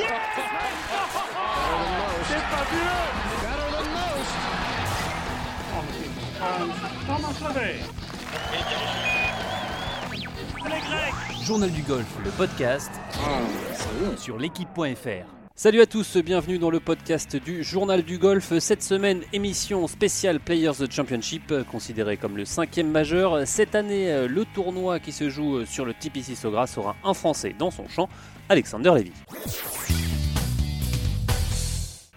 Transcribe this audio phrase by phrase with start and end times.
[0.00, 0.06] C'est
[2.38, 2.80] fabuleux
[11.44, 12.90] Journal du golf, le podcast
[14.16, 15.26] sur l'équipe.fr.
[15.54, 18.58] Salut à tous, bienvenue dans le podcast du Journal du Golf.
[18.58, 23.46] Cette semaine, émission spéciale Players Championship, considéré comme le cinquième majeur.
[23.46, 27.70] Cette année, le tournoi qui se joue sur le TPC Sogras sera un Français dans
[27.70, 28.08] son champ,
[28.50, 29.12] Alexander Levy.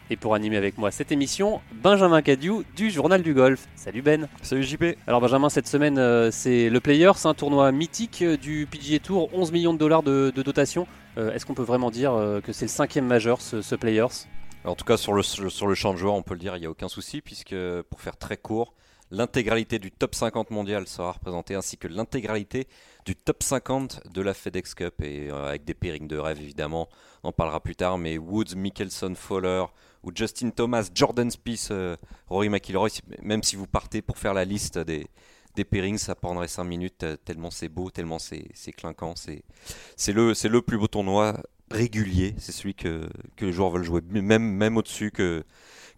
[0.10, 3.68] Et pour animer avec moi cette émission, Benjamin Cadieu du Journal du Golf.
[3.76, 4.28] Salut Ben.
[4.42, 4.98] Salut JP.
[5.06, 9.30] Alors Benjamin, cette semaine, euh, c'est le Players, un tournoi mythique euh, du PGA Tour,
[9.32, 10.88] 11 millions de dollars de, dotation.
[11.20, 14.26] Euh, est-ce qu'on peut vraiment dire que c'est le cinquième majeur, ce, Players?
[14.66, 16.62] En tout cas, sur le, sur le champ de joueurs, on peut le dire, il
[16.62, 17.56] n'y a aucun souci, puisque
[17.92, 18.74] pour faire très court,
[19.14, 22.68] l'intégralité du top 50 mondial sera représentée, ainsi que l'intégralité
[23.06, 26.90] du top 50 de la FedEx Cup, et avec des pairings de rêve évidemment,
[27.24, 29.66] on en parlera plus tard, mais Woods, Mickelson, Fowler,
[30.02, 31.96] ou Justin Thomas, Jordan Spieth, euh,
[32.28, 32.90] Rory McIlroy,
[33.22, 35.08] même si vous partez pour faire la liste des,
[35.56, 39.14] des pairings, ça prendrait 5 minutes, euh, tellement c'est beau, tellement c'est clinquant.
[39.16, 41.38] C'est le, plus beau tournoi
[41.70, 43.08] régulier, c'est celui que,
[43.40, 45.44] les joueurs veulent jouer, même au-dessus que,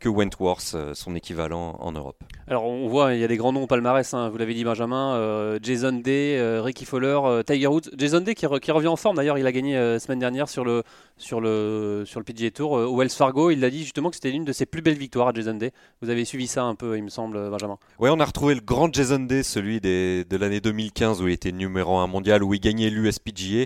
[0.05, 2.23] que Wentworth, euh, son équivalent en Europe.
[2.47, 4.63] Alors on voit, il y a des grands noms au palmarès, hein, vous l'avez dit
[4.63, 7.89] Benjamin, euh, Jason Day, euh, Ricky Fowler, Tiger Woods.
[7.97, 10.83] Jason Day qui, revient en forme d'ailleurs, il a gagné la semaine dernière sur le,
[11.17, 13.49] sur le, sur le PGA Tour au Wells Fargo.
[13.49, 15.71] Il a dit justement que c'était l'une de ses plus belles victoires à Jason Day.
[16.03, 17.79] Vous avez suivi ça un peu, il me semble, Benjamin.
[17.97, 21.33] Oui, on a retrouvé le grand Jason Day, celui des, de l'année 2015 où il
[21.33, 23.65] était numéro 1 mondial, où il gagnait l'USPGA.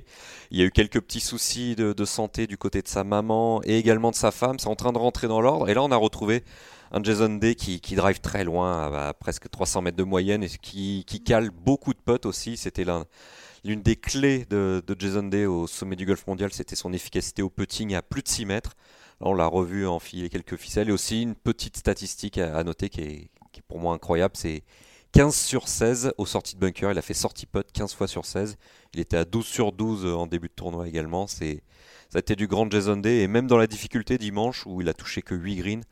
[0.52, 3.62] Il y a eu quelques petits soucis de, de santé du côté de sa maman
[3.66, 4.58] et également de sa femme.
[4.58, 5.68] C'est en train de rentrer dans l'ordre.
[5.68, 6.29] Et là, on a retrouvé
[6.92, 11.04] un Jason Day qui, drive très loin, à, presque 300 mètres de moyenne, et qui,
[11.26, 12.58] cale beaucoup de putts aussi.
[12.58, 12.86] C'était
[13.64, 17.50] l'une des clés de, Jason Day au sommet du golf mondial, c'était son efficacité au
[17.50, 18.76] putting à plus de 6 mètres.
[19.22, 20.90] On l'a revu enfiler quelques ficelles.
[20.90, 23.30] Et aussi une petite statistique à, noter qui est,
[23.68, 24.64] pour moi incroyable, c'est
[25.12, 26.92] 15 sur 16 aux sorties de bunker.
[26.92, 28.58] Il a fait sortie putt 15 fois sur 16.
[28.94, 31.28] Il était à 12 sur 12 en début de tournoi également.
[31.28, 31.64] C'est
[32.10, 33.20] ça a été du grand Jason Day.
[33.20, 35.84] Et même dans la difficulté dimanche, où il a touché que 8 greens,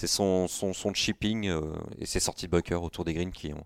[0.00, 1.60] c'est son, son, son, chipping euh,
[1.98, 3.64] et ses sorties de bunker autour des greens qui ont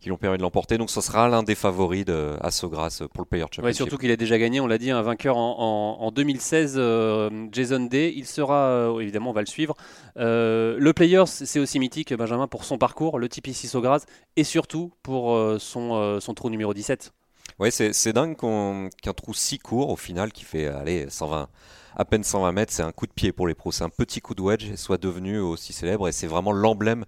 [0.00, 0.78] qui l'ont permis de l'emporter.
[0.78, 3.64] Donc ce sera l'un des favoris de, à Sogras pour le Player Championship.
[3.64, 7.30] Ouais, surtout qu'il a déjà gagné, on l'a dit, un vainqueur en, en, 2016, euh,
[7.52, 8.12] Jason Day.
[8.16, 9.76] Il sera, euh, évidemment, on va le suivre.
[10.16, 14.04] le Players, c'est aussi mythique, Benjamin, pour son parcours, le TPC Sogras,
[14.34, 17.12] et surtout pour son, son trou numéro 17.
[17.60, 21.48] Oui, c'est dingue qu'un trou si court, au final, qui fait allez, 120,
[21.96, 23.72] à peine 120 mètres, c'est un coup de pied pour les pros.
[23.72, 26.08] C'est un petit coup de wedge, soit devenu aussi célèbre.
[26.08, 27.04] Et c'est vraiment l'emblème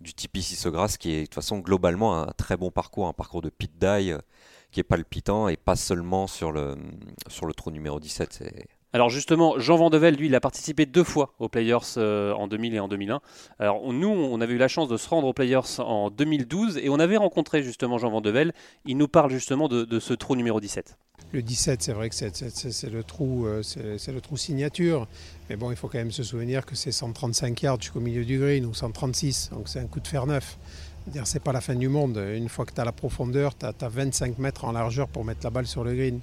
[0.00, 3.42] du TPC Sogras, qui est de toute façon globalement un très bon parcours, un parcours
[3.42, 4.18] de pit die euh,
[4.70, 6.76] qui est palpitant et pas seulement sur le,
[7.28, 8.42] sur le trou numéro 17.
[8.94, 12.74] Alors justement, Jean Vandevel, lui, il a participé deux fois aux Players euh, en 2000
[12.74, 13.22] et en 2001.
[13.58, 16.90] Alors nous, on avait eu la chance de se rendre aux Players en 2012 et
[16.90, 18.52] on avait rencontré justement Jean Vandevel.
[18.84, 20.98] Il nous parle justement de, ce trou numéro 17.
[21.32, 25.08] Le 17, c'est vrai que c'est le trou, euh, c'est le trou signature.
[25.48, 28.38] Mais bon, il faut quand même se souvenir que c'est 135 yards jusqu'au milieu du
[28.38, 30.58] green ou 136, donc c'est un coup de fer neuf.
[31.24, 32.16] C'est pas la fin du monde.
[32.16, 35.40] Une fois que tu as la profondeur, tu as 25 mètres en largeur pour mettre
[35.42, 36.20] la balle sur le green.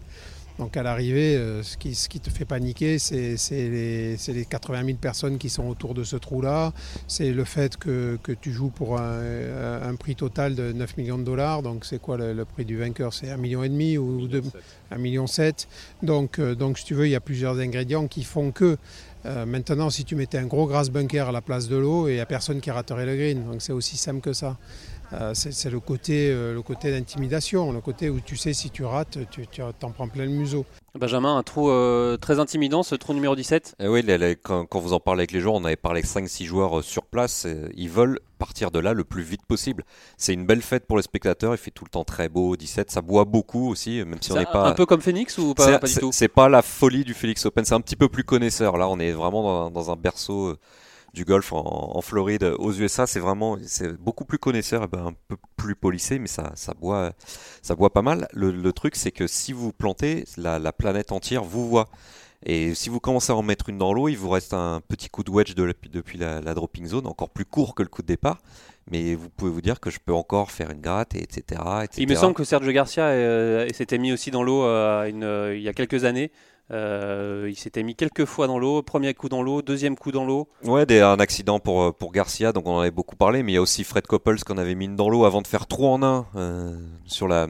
[0.59, 5.49] Donc à l'arrivée, euh, ce, qui, te fait paniquer, c'est les, 80 000 personnes qui
[5.49, 6.73] sont autour de ce trou-là.
[7.07, 11.63] C'est le fait que, tu joues pour un, prix total de 9 millions de dollars.
[11.63, 13.13] Donc c'est quoi le, prix du vainqueur?
[13.13, 15.25] C'est 1,5 million et demi ou 1,7 million.
[16.03, 18.77] Donc, euh, donc si tu veux, il y a plusieurs ingrédients qui font que
[19.25, 22.15] euh, maintenant, si tu mettais un gros grass bunker à la place de l'eau, il
[22.15, 23.45] n'y a personne qui raterait le green.
[23.45, 24.57] Donc c'est aussi simple que ça.
[25.13, 28.83] Euh, c'est le côté, euh, le côté d'intimidation, le côté où tu sais si tu
[28.83, 29.45] rates, tu
[29.79, 30.65] t'en prends plein le museau.
[30.95, 34.03] Benjamin, un trou euh, très intimidant, ce trou numéro 17 eh Oui,
[34.43, 37.47] quand, vous en parlez avec les joueurs, on avait parlé avec 5-6 joueurs sur place,
[37.75, 39.83] ils veulent partir de là le plus vite possible.
[40.17, 42.91] C'est une belle fête pour les spectateurs, il fait tout le temps très beau, 17,
[42.91, 44.67] ça boit beaucoup aussi, même si on n'est pas...
[44.67, 46.11] Un peu comme Phoenix ou pas, du tout?
[46.11, 48.99] C'est pas la folie du Phoenix Open, c'est un petit peu plus connaisseur, là on
[48.99, 50.55] est vraiment dans un berceau
[51.13, 55.13] du golf en, Floride aux USA, c'est vraiment c'est beaucoup plus connaisseur, et ben un
[55.27, 57.11] peu plus polissé, mais ça, ça, boit,
[57.61, 58.27] ça boit pas mal.
[58.33, 61.89] Le, truc, c'est que si vous plantez, la, planète entière vous voit.
[62.45, 65.09] Et si vous commencez à en mettre une dans l'eau, il vous reste un petit
[65.09, 68.39] coup de wedge depuis la, dropping zone, encore plus court que le coup de départ.
[68.91, 71.61] Mais vous pouvez vous dire que je peux encore faire une gratte, etc.
[71.97, 75.69] Il me semble que Sergio Garcia euh, s'était mis aussi dans l'eau euh, il y
[75.69, 76.31] a quelques années.
[76.71, 80.25] Euh, il s'était mis quelques fois dans l'eau, premier coup dans l'eau, deuxième coup dans
[80.25, 80.47] l'eau.
[80.63, 83.53] Ouais, des, un accident pour, euh, pour Garcia, donc on en avait beaucoup parlé, mais
[83.53, 85.91] il y a aussi Fred Couples qu'on avait mis dans l'eau avant de faire trop
[85.91, 87.47] en un euh, sur la,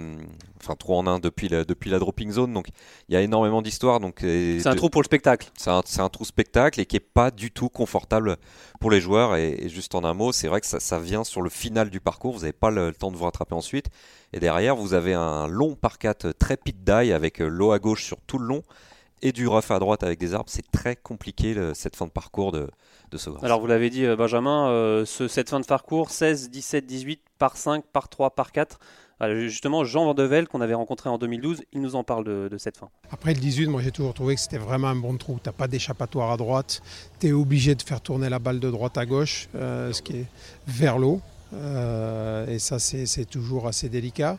[0.62, 2.70] enfin trop en un depuis la, depuis la dropping zone, donc
[3.10, 4.00] il y a énormément d'histoires.
[4.00, 5.50] Donc c'est un trou pour le spectacle.
[5.58, 8.38] C'est un, un, trou spectacle et qui est pas du tout confortable
[8.80, 9.36] pour les joueurs.
[9.36, 12.00] Et, juste en un mot, c'est vrai que ça, ça, vient sur le final du
[12.00, 13.88] parcours, vous n'avez pas le, le, temps de vous rattraper ensuite.
[14.32, 18.06] Et derrière, vous avez un long par 4 très pit die avec l'eau à gauche
[18.06, 18.64] sur tout le long
[19.22, 22.12] et du rough à droite avec des arbres, c'est très compliqué le, cette fin de
[22.12, 22.70] parcours de,
[23.12, 23.46] de Sogras.
[23.46, 27.58] Alors vous l'avez dit Benjamin, euh, ce, cette fin de parcours, 16, 17, 18, par
[27.58, 28.80] 5, par 3, par 4.
[29.22, 32.58] Alors justement, Jean Vandevel, qu'on avait rencontré en 2012, il nous en parle de, de
[32.58, 32.90] cette fin.
[33.12, 35.40] Après le 18, moi j'ai toujours trouvé que c'était vraiment un bon trou.
[35.44, 36.82] Tu n'as pas d'échappatoire à droite,
[37.20, 40.18] tu es obligé de faire tourner la balle de droite à gauche, euh, ce qui
[40.18, 40.26] est
[40.68, 41.20] vers l'eau.
[41.54, 44.38] Euh, et ça, c'est toujours assez délicat.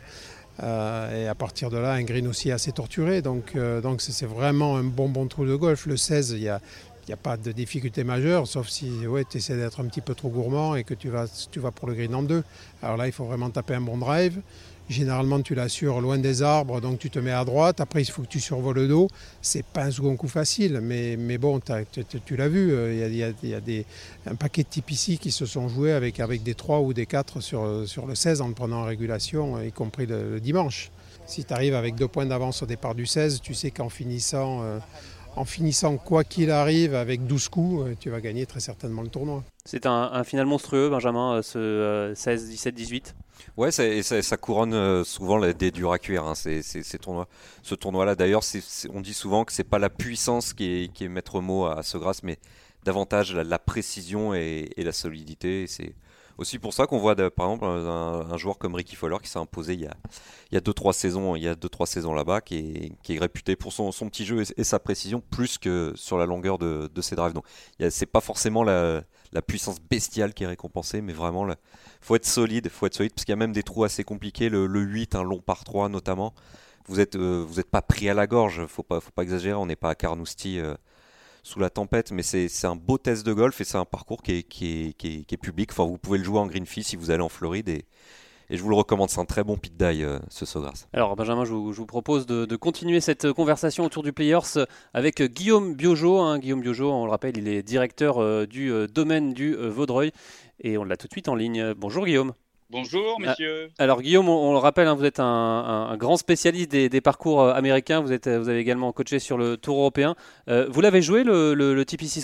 [0.63, 3.23] Euh, et à partir de là, un green aussi assez torturé.
[3.23, 5.87] Donc, euh, donc c'est vraiment un bon bon trou de golf.
[5.87, 6.61] Le 16, il y a,
[7.09, 10.15] n'y a pas de difficulté majeure, sauf si ouais, tu essaies d'être un petit peu
[10.15, 12.45] trop gourmand et que tu vas, tu vas pour le green en deux.
[12.83, 14.41] Alors là, il faut vraiment taper un bon drive.
[14.91, 17.81] Généralement, tu l'assures loin des arbres, donc tu te mets à droite.
[17.81, 19.07] Après, il faut que tu survoles le dos.
[19.41, 23.33] C'est pas un second coup facile, mais, mais bon, tu, l'as vu, il y a,
[23.43, 23.87] il y a, des,
[24.27, 27.41] un paquet de types ici qui se sont joués avec, des 3 ou des 4
[27.41, 30.91] sur, le 16 en le prenant en régulation, y compris le, le dimanche.
[31.31, 34.65] Si tu arrives avec deux points d'avance au départ du 16, tu sais qu'en finissant,
[34.65, 34.81] euh,
[35.37, 39.09] en finissant quoi qu'il arrive avec 12 coups, euh, tu vas gagner très certainement le
[39.09, 39.43] tournoi.
[39.65, 43.15] C'est un, un, final monstrueux, Benjamin, euh, ce euh, 16, 17, 18
[43.57, 46.25] Ouais, ça, et ça, ça couronne euh, souvent les, des durs à cuire.
[46.25, 47.29] Hein, ces, ces, ces tournois.
[47.63, 48.43] Ce tournoi-là, d'ailleurs,
[48.93, 51.79] on dit souvent que c'est pas la puissance qui est, qui est maître mot à,
[51.79, 52.39] à Segras, mais
[52.85, 55.67] davantage la, la précision et, et, la solidité.
[55.67, 55.95] C'est
[56.41, 59.75] aussi pour ça qu'on voit, par exemple, un, joueur comme Ricky Fowler qui s'est imposé
[59.75, 59.95] il y a,
[60.51, 61.37] il y a deux trois saisons,
[61.87, 66.19] saisons là-bas, qui est, réputé pour son, petit jeu et, sa précision plus que sur
[66.19, 67.35] la longueur de, ses drives.
[67.35, 67.45] Donc,
[67.91, 69.03] c'est pas forcément la,
[69.47, 71.57] puissance bestiale qui est récompensée, mais vraiment, il
[72.01, 74.49] faut être solide, faut être solide, parce qu'il y a même des trous assez compliqués.
[74.49, 76.35] Le, le 8, un long par 3 notamment,
[76.91, 79.55] euh, vous êtes pas pris à la gorge, faut pas, faut pas exagérer.
[79.55, 80.59] On n'est pas à Carnoustie.
[80.59, 80.75] Euh,
[81.43, 84.33] sous la tempête, mais c'est un beau test de golf et c'est un parcours qui
[84.33, 85.71] est, qui, est, qui, est, public.
[85.73, 87.85] Enfin, vous pouvez le jouer en green fee si vous allez en Floride et,
[88.51, 89.11] et je vous le recommande.
[89.11, 90.87] C'est un très bon pit die, euh, ce Sogras.
[90.93, 94.67] Alors, Benjamin, je vous, je vous propose de, de, continuer cette conversation autour du Players
[94.93, 96.19] avec Guillaume Biojo.
[96.19, 96.39] Hein.
[96.39, 100.13] Guillaume Biojo, on le rappelle, il est directeur euh, du euh, domaine du Vaudreuil
[100.61, 101.75] et on l'a tout de suite en ligne.
[101.75, 102.35] Bonjour Guillaume.
[102.71, 103.73] Bonjour messieurs.
[103.79, 106.89] Alors Guillaume, on, on le rappelle, hein, vous êtes un, un, un, grand spécialiste des,
[106.89, 108.01] des, parcours américains.
[108.01, 110.15] Vous, êtes, vous avez également coaché sur le Tour européen.
[110.47, 112.23] Euh, vous l'avez joué le, le, le TPC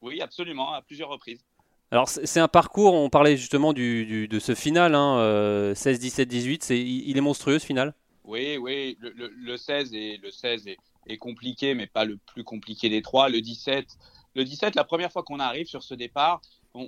[0.00, 1.44] Oui, absolument, à plusieurs reprises.
[1.90, 5.98] Alors c'est un parcours, on parlait justement du, du, de ce final, hein, euh, 16,
[5.98, 7.94] 17, 18, c'est, il est monstrueux ce final?
[8.24, 10.76] Oui, oui, le, le, le 16, est, le 16 est,
[11.06, 13.28] est, compliqué, mais pas le plus compliqué des trois.
[13.28, 13.86] Le 17,
[14.34, 16.40] le 17 la première fois qu'on arrive sur ce départ,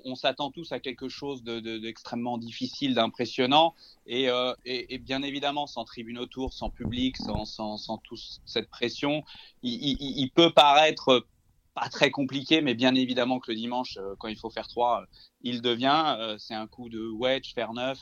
[0.04, 3.74] on, s'attend tous à quelque chose d'extrêmement de, de, difficile, d'impressionnant,
[4.06, 9.22] et, euh, et, bien évidemment, sans tribune autour, sans public, sans, toute cette pression,
[9.62, 11.26] il, il, peut paraître
[11.74, 15.04] pas très compliqué, mais bien évidemment que le dimanche, euh, quand il faut faire 3,
[15.42, 16.16] il devient.
[16.18, 17.98] Euh, c'est un coup de wedge, faire 9.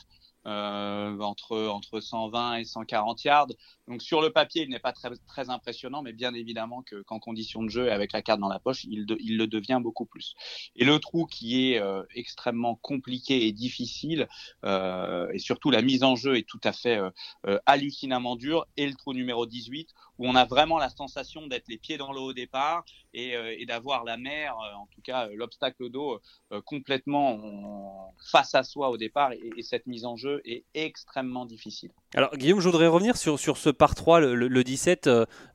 [0.47, 3.47] Euh, entre, entre 120 et 140 yards.
[3.89, 7.19] Donc sur le papier, il n'est pas très, très impressionnant, mais bien évidemment qu'en qu
[7.19, 10.05] condition de jeu et avec la carte dans la poche, il, il le devient beaucoup
[10.05, 10.35] plus.
[10.77, 14.29] Et le trou qui est euh, extrêmement compliqué et difficile,
[14.63, 16.97] euh, et surtout la mise en jeu est tout à fait
[17.45, 21.67] euh, hallucinamment dure, et le trou numéro 18, où on a vraiment la sensation d'être
[21.67, 22.83] les pieds dans l'eau au départ
[23.13, 26.19] et, et d'avoir la mer, en tout cas l'obstacle d'eau,
[26.65, 31.91] complètement face à soi au départ, et, et cette mise en jeu est extrêmement difficile.
[32.13, 35.09] Alors Guillaume, je voudrais revenir sur, sur ce par 3, le, le 17,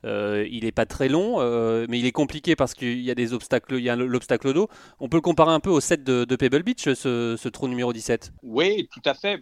[0.05, 3.15] euh, il n'est pas très long, euh, mais il est compliqué parce qu'il y a
[3.15, 4.67] des obstacles, il y a l'obstacle d'eau.
[4.99, 7.67] On peut le comparer un peu au set de, de Pebble Beach, ce, ce, trou
[7.67, 9.41] numéro 17 Oui, tout à fait.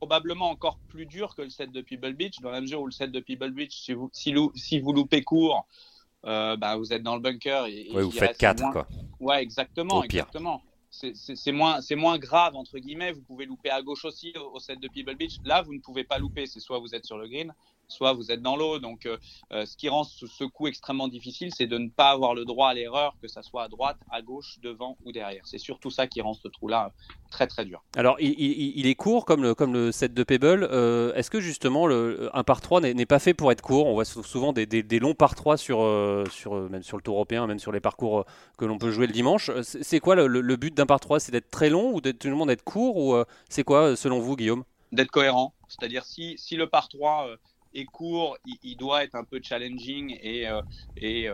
[0.00, 2.92] Probablement encore plus dur que le set de Pebble Beach, dans la mesure où le
[2.92, 5.66] set de Pebble Beach, si vous, si, si vous loupez court,
[6.24, 7.66] euh, bah, vous êtes dans le bunker.
[7.66, 8.72] Et, ouais, vous faites 4, moins...
[8.72, 8.88] quoi.
[9.20, 13.12] Ouais, exactement, exactement c'est moins, moins grave, entre guillemets.
[13.12, 15.36] Vous pouvez louper à gauche aussi au, au, set de Pebble Beach.
[15.44, 16.46] Là, vous ne pouvez pas louper.
[16.46, 17.54] C'est soit vous êtes sur le green,
[17.90, 18.78] soit vous êtes dans l'eau.
[18.78, 19.16] Donc, euh,
[19.66, 22.68] ce qui rend ce, ce coup extrêmement difficile, c'est de ne pas avoir le droit
[22.68, 25.42] à l'erreur, que ça soit à droite, à gauche, devant ou derrière.
[25.46, 26.92] C'est surtout ça qui rend ce trou-là
[27.30, 27.82] très très dur.
[27.96, 30.68] Alors, il, il, il, est court comme le, comme le set de Pebble.
[30.70, 33.86] Euh, Est-ce que justement le, un par 3 n'est pas fait pour être court?
[33.86, 37.02] On voit souvent des, des, des longs par 3 sur, euh, sur, même sur le
[37.02, 38.24] tour européen, même sur les parcours
[38.58, 39.50] que l'on peut jouer le dimanche.
[39.62, 42.28] C'est quoi le, le but d'un par 3 C'est d'être très long ou d'être tout
[42.28, 42.96] le monde être court?
[42.96, 44.64] Ou euh, c'est quoi selon vous Guillaume?
[44.92, 47.28] D'être cohérent, c'est-à-dire si, si le par 3
[47.74, 50.46] est court, il, doit être un peu challenging et,
[50.96, 51.28] et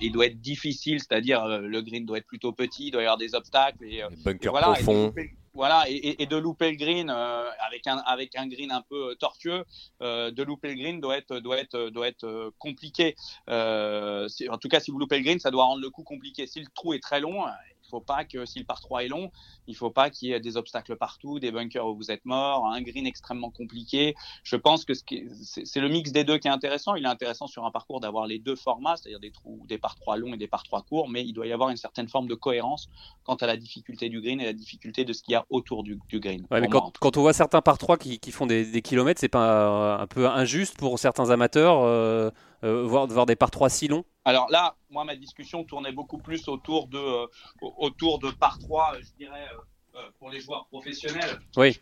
[0.00, 3.18] il doit être difficile, c'est-à-dire le green doit être plutôt petit, il doit y avoir
[3.18, 3.84] des obstacles.
[3.84, 5.12] Et, bunker profond
[5.54, 9.14] voilà, et, de louper le green euh, avec, un, avec un green un peu euh,
[9.14, 9.64] tortueux,
[10.02, 13.14] euh, de louper le green doit être, doit être, doit être compliqué.
[13.46, 16.48] en tout cas, si vous loupez le green, ça doit rendre le coup compliqué.
[16.48, 17.44] Si le trou est très long,
[17.84, 19.30] il faut pas que, si le par 3 est long,
[19.66, 22.66] il faut pas qu'il y ait des obstacles partout, des bunkers où vous êtes mort,
[22.66, 24.14] un green extrêmement compliqué.
[24.42, 26.94] Je pense que c'est le mix des deux qui est intéressant.
[26.94, 29.94] Il est intéressant sur un parcours d'avoir les deux formats, c'est-à-dire des trous, des par
[29.94, 32.26] 3 longs et des par 3 courts, mais il doit y avoir une certaine forme
[32.26, 32.88] de cohérence
[33.24, 35.82] quant à la difficulté du green et la difficulté de ce qu'il y a autour
[35.82, 36.46] du, green.
[36.50, 40.26] mais quand, on voit certains par 3 qui, font des, kilomètres, c'est pas un, peu
[40.26, 42.30] injuste pour certains amateurs euh,
[42.64, 46.18] euh, voir, voir des par 3 si longs alors là, moi, ma discussion tournait beaucoup
[46.18, 47.26] plus autour de, euh,
[47.60, 51.38] autour de par 3, je dirais, euh, euh, pour les joueurs professionnels.
[51.56, 51.78] Oui.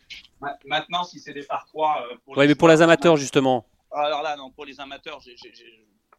[0.67, 2.05] maintenant, si c'est des par 3.
[2.25, 3.65] pour oui, mais pour les amateurs, justement.
[3.93, 5.21] Alors là, non, pour les amateurs,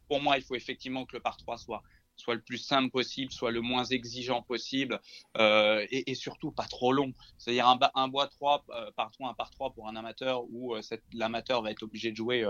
[0.08, 1.82] pour moi, il faut effectivement que le par 3 soit,
[2.16, 5.00] soit le plus simple possible, soit le moins exigeant possible,
[5.38, 7.12] euh, et, surtout pas trop long.
[7.38, 10.74] C'est-à-dire un, un, bois 3 euh, par 3, un par 3 pour un amateur, où
[10.74, 10.80] euh,
[11.12, 12.44] l'amateur va être obligé de jouer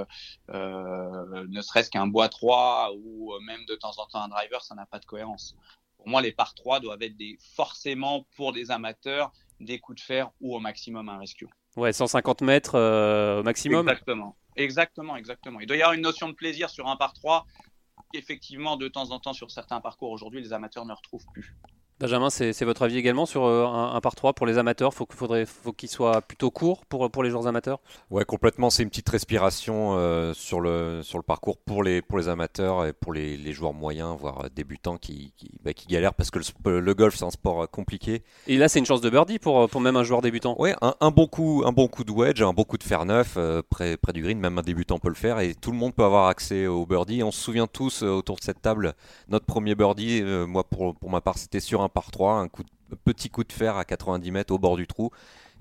[0.49, 4.87] ne serait-ce qu'un bois 3, ou même de temps en temps un driver, ça n'a
[4.87, 5.56] pas de cohérence.
[5.97, 10.04] Pour moi, les par 3 doivent être des, forcément pour des amateurs des coups de
[10.04, 11.49] fer ou au maximum un rescue.
[11.76, 13.88] Ouais, 150 mètres au maximum.
[13.88, 14.37] Exactement.
[14.56, 15.61] Exactement, exactement.
[15.61, 17.47] Il doit y avoir une notion de plaisir sur un par 3
[18.14, 21.54] effectivement, de temps en temps, sur certains parcours aujourd'hui, les amateurs ne retrouvent plus.
[22.00, 24.92] Benjamin, c'est votre avis également sur euh, un, par 3 pour les amateurs?
[24.92, 27.78] Faut faudrait, faut qu'il soit plutôt court pour, pour les joueurs amateurs?
[28.10, 28.68] Ouais, complètement.
[28.68, 32.84] C'est une petite respiration euh, sur, le, sur le parcours pour les, pour les amateurs
[32.84, 36.40] et pour les, les joueurs moyens, voire débutants qui, qui, bah, qui galèrent parce que
[36.64, 38.24] le, golf, c'est un sport euh, compliqué.
[38.48, 40.96] Et là, c'est une chance de birdie pour, pour même un joueur débutant Ouais, un,
[41.00, 43.38] un, bon coup, un bon coup de wedge, un bon coup de fer neuf
[43.70, 44.40] près, près du green.
[44.40, 47.22] Même un débutant peut le faire et tout le monde peut avoir accès au birdie.
[47.22, 48.94] On se souvient tous autour de cette table,
[49.28, 52.49] notre premier birdie, moi pour, pour ma part, c'était sur un par 3, un,
[53.05, 55.11] petit coup de fer à 90 mètres au bord du trou.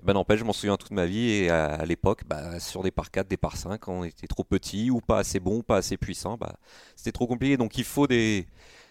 [0.04, 3.12] ben n'empêche, je m'en souviens toute ma vie et à, l'époque, bah, sur des par
[3.12, 5.98] 4, des par 5, quand on était trop petit ou pas assez bon, pas assez
[5.98, 6.56] puissant, bah,
[6.96, 7.58] c'était trop compliqué.
[7.58, 8.48] Donc il faut des,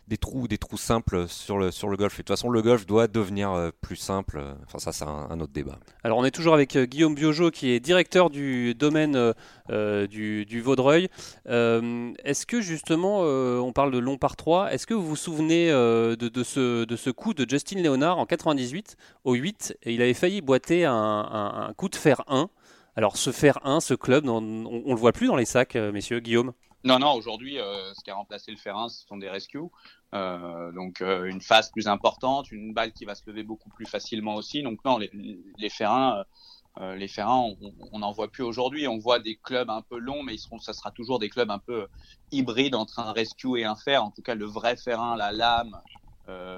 [0.09, 2.15] des trous, des trous simples sur le, sur le golf.
[2.15, 4.43] Et de toute façon, le golf doit devenir euh, plus simple.
[4.67, 5.79] Enfin, ça, c'est un, autre débat.
[6.05, 9.33] Alors, on est toujours avec euh, Guillaume Biojo, qui est directeur du domaine
[9.71, 11.09] euh, du, du, Vaudreuil.
[11.47, 16.15] est-ce que justement, on parle de long par 3, est-ce que vous vous souvenez de,
[16.15, 20.15] de, ce, de ce coup de Justin Leonard en 98 au 8 et Il avait
[20.15, 22.49] failli boiter un, un, coup de fer 1.
[22.97, 26.21] Alors, ce fer 1, ce club, on, on, le voit plus dans les sacs, messieurs,
[26.21, 26.53] Guillaume?
[26.85, 29.61] Non, non, aujourd'hui, euh, ce qui a remplacé le fer 1, ce sont des rescues.
[30.15, 33.87] Euh, donc, euh, une phase plus importante, une balle qui va se lever beaucoup plus
[33.87, 34.63] facilement aussi.
[34.63, 36.25] Donc, non, les, les fer 1,
[36.97, 37.55] les fer 1
[37.93, 38.89] on n'en voit plus aujourd'hui.
[38.89, 41.51] On voit des clubs un peu longs, mais ils seront, ça sera toujours des clubs
[41.51, 41.87] un peu
[42.33, 44.03] hybrides entre un rescue et un fer.
[44.03, 45.81] En tout cas, le vrai fer 1, la lame,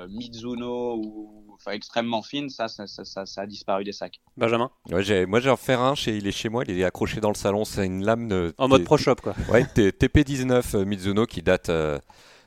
[0.09, 4.21] Mizuno ou enfin, extrêmement fine, ça ça, ça, ça, a disparu des sacs.
[4.37, 7.21] Benjamin ouais, Moi j'ai un fer 1, chez, il est chez moi, il est accroché
[7.21, 8.55] dans le salon, c'est une lame de...
[8.59, 9.35] En mode Pro Shop quoi.
[9.51, 11.69] Ouais, TP19 euh, Mizuno qui date...
[11.69, 11.99] Euh,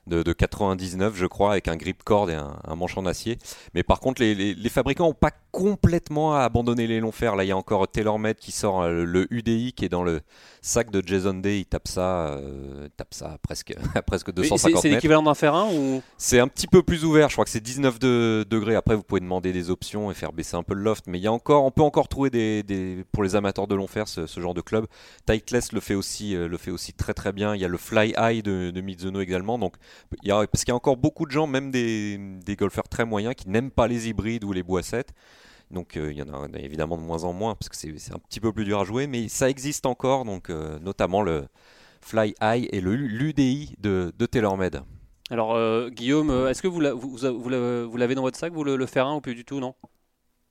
[0.08, 3.38] de, de, 99, je crois, avec un grip cord et un, un manche en acier.
[3.74, 7.36] Mais par contre, les, les, les fabricants n'ont pas complètement abandonné les longs fers.
[7.36, 10.22] Là, il y a encore TaylorMade qui sort euh, le UDI qui est dans le
[10.62, 11.62] sac de Jason Day.
[11.62, 14.82] Il tape ça, euh, tape ça à presque, à presque 250 mètres.
[14.82, 16.04] C'est l'équivalent d'un fer 1 ou?
[16.18, 17.30] C'est un petit peu plus ouvert.
[17.30, 18.76] Je crois que c'est 19 degrés.
[18.76, 21.06] Après, vous pouvez demander des options et faire baisser un peu le loft.
[21.08, 23.74] Mais il y a encore, on peut encore trouver des, des pour les amateurs de
[23.74, 24.86] long fer ce, ce, genre de club.
[25.26, 27.56] Titleist le fait aussi, euh, le fait aussi très très bien.
[27.56, 29.58] Il y a le Fly High de, de Mizuno également.
[29.58, 29.74] Donc,
[30.24, 32.88] il y a, parce qu'il y a encore beaucoup de gens, même des, des golfeurs
[32.88, 35.14] très moyens, qui n'aiment pas les hybrides ou les boissettes.
[35.72, 38.20] Donc euh, il y en a évidemment de moins en moins parce que c'est un
[38.20, 41.48] petit peu plus dur à jouer, mais ça existe encore, donc euh, notamment le
[42.02, 44.84] Fly High et le l'UDI de, de TaylorMade.
[45.30, 49.16] Alors euh, Guillaume, est-ce que vous l'avez dans votre sac, vous le, le fer 1
[49.16, 49.76] ou plus du tout, non?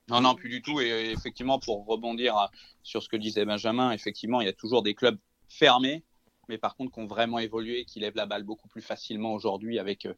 [0.09, 0.81] Non, non, plus du tout.
[0.81, 2.51] Et effectivement, pour rebondir
[2.83, 6.05] sur ce que disait Benjamin, effectivement, il y a toujours des clubs fermés
[6.49, 9.79] mais par contre qui ont vraiment évolué, qui lèvent la balle beaucoup plus facilement aujourd'hui
[9.79, 10.09] avec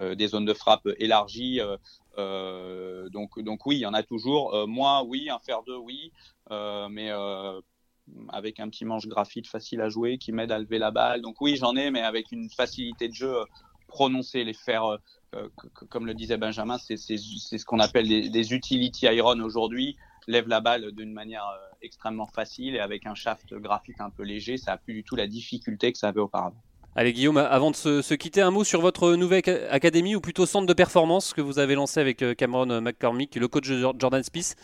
[0.00, 1.60] euh, des zones de frappe élargies.
[1.60, 1.76] Euh,
[2.18, 4.66] euh, donc, donc oui, il y en a toujours.
[4.66, 6.12] moi, oui, un fer 2, oui,
[6.50, 7.10] mais
[8.28, 11.22] avec un petit manche graphite facile à jouer qui m'aide à lever la balle.
[11.22, 13.34] Donc oui, j'en ai, mais avec une facilité de jeu
[13.88, 14.44] prononcée.
[14.44, 14.98] Les fers,
[15.88, 20.92] comme le disait Benjamin, c'est ce qu'on appelle des, utility iron aujourd'hui lève la balle
[20.92, 21.44] d'une manière
[21.82, 25.16] extrêmement facile et avec un shaft graphique un peu léger, ça a plus du tout
[25.16, 26.62] la difficulté que ça avait auparavant.
[26.96, 30.66] Allez Guillaume, avant de se, quitter, un mot sur votre nouvelle académie ou plutôt centre
[30.66, 34.54] de performance que vous avez lancé avec euh, Cameron McCormick, le coach de Jordan Spieth.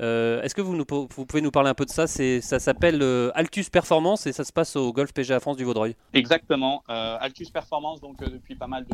[0.00, 2.06] Euh, est-ce que vous, vous, pouvez nous parler un peu de ça?
[2.06, 5.96] Ça s'appelle euh, Altus Performance et ça se passe au Golf PGA France du Vaudreuil.
[6.12, 6.84] Exactement.
[6.88, 8.86] Altus Performance, donc depuis pas mal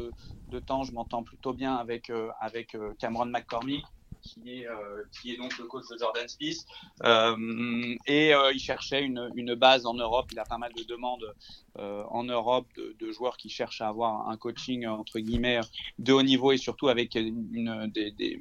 [0.52, 3.84] de, temps, je m'entends plutôt bien avec, avec Cameron McCormick
[4.24, 6.66] qui est, euh, qui est donc le coach de Jordan Smith.
[7.04, 10.26] Euh, et euh, il cherchait une, une, base en Europe.
[10.32, 11.34] Il a pas mal de demandes
[11.76, 15.58] en Europe de, de, joueurs qui cherchent à avoir un coaching entre guillemets
[15.98, 18.40] de haut niveau et surtout avec une, des, des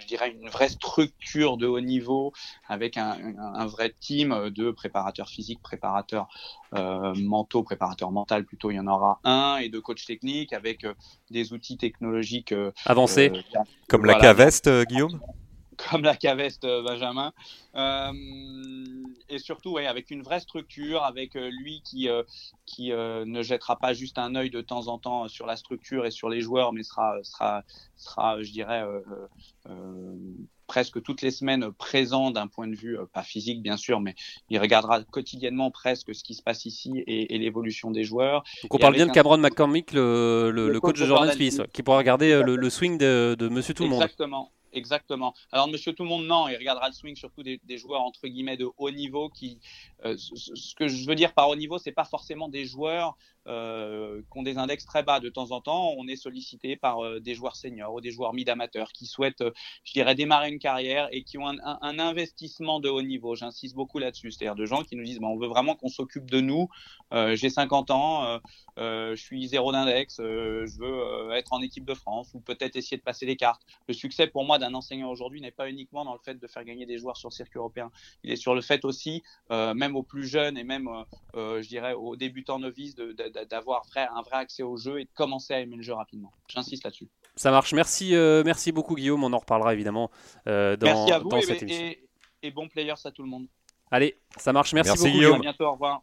[0.00, 2.32] je dirais, une vraie structure de haut niveau
[2.68, 6.28] avec un, un, vrai team de préparateurs physiques, préparateurs
[6.74, 10.84] euh, mentaux, préparateurs mentaux plutôt, il y en aura un, et de coach technique avec
[10.84, 10.94] euh,
[11.30, 13.32] des outils technologiques euh, avancés.
[13.88, 15.20] Comme la Caveste, Guillaume?
[15.76, 17.32] Comme la Caveste Benjamin.
[17.74, 18.12] Euh,
[19.28, 22.08] et surtout, ouais, avec une vraie structure, avec lui qui,
[22.66, 26.10] qui ne jettera pas juste un œil de temps en temps sur la structure et
[26.10, 27.64] sur les joueurs, mais sera, sera,
[27.96, 28.84] sera je dirais,
[30.66, 34.14] presque toutes les semaines présent d'un point de vue, euh, pas physique bien sûr, mais
[34.50, 38.44] il regardera quotidiennement presque ce qui se passe ici et, l'évolution des joueurs.
[38.62, 41.98] Donc on parle bien de Cameron McCormick, le, le, coach, de Jordan Smith, qui pourra
[41.98, 44.02] regarder euh, le, swing de, de Monsieur Tout le Monde.
[44.02, 44.50] Exactement.
[44.74, 45.34] Exactement.
[45.52, 48.56] Alors, Monsieur Tout le Monde, non, il regardera le swing surtout des, joueurs entre guillemets
[48.56, 49.30] de haut niveau.
[50.04, 53.16] Euh, ce, que je veux dire par haut niveau, c'est pas forcément des joueurs
[53.46, 55.20] euh, qui ont des index très bas.
[55.20, 58.32] De temps en temps, on est sollicité par euh, des joueurs seniors ou des joueurs
[58.34, 59.44] mid-amateurs qui souhaitent,
[59.84, 63.34] je dirais, démarrer une carrière et qui ont un, investissement de haut niveau.
[63.34, 64.30] J'insiste beaucoup là-dessus.
[64.30, 66.68] C'est-à-dire de gens qui nous disent, on veut vraiment qu'on s'occupe de nous.
[67.12, 68.40] J'ai 50 ans,
[68.76, 73.02] je suis zéro d'index, je veux être en équipe de France ou peut-être essayer de
[73.02, 73.62] passer les cartes.
[73.88, 76.64] Le succès pour moi d'un enseignant aujourd'hui n'est pas uniquement dans le fait de faire
[76.64, 77.90] gagner des joueurs sur le circuit européen.
[78.22, 81.04] Il est sur le fait aussi, euh, même aux plus jeunes et même, euh,
[81.36, 82.94] euh, je dirais, aux débutants novices,
[83.50, 86.32] d'avoir un vrai accès au jeu et de commencer à aimer le jeu rapidement.
[86.48, 87.08] J'insiste là-dessus.
[87.36, 87.72] Ça marche.
[87.72, 88.12] Merci,
[88.44, 89.24] merci beaucoup, Guillaume.
[89.24, 90.10] On en reparlera évidemment
[90.46, 91.84] dans, merci à vous dans et, cette émission.
[91.84, 92.08] Et,
[92.42, 93.46] et bon players à tout le monde.
[93.90, 94.72] Allez, ça marche.
[94.72, 95.36] Merci, merci beaucoup, Guillaume.
[95.36, 95.66] À bientôt.
[95.66, 96.02] Au revoir.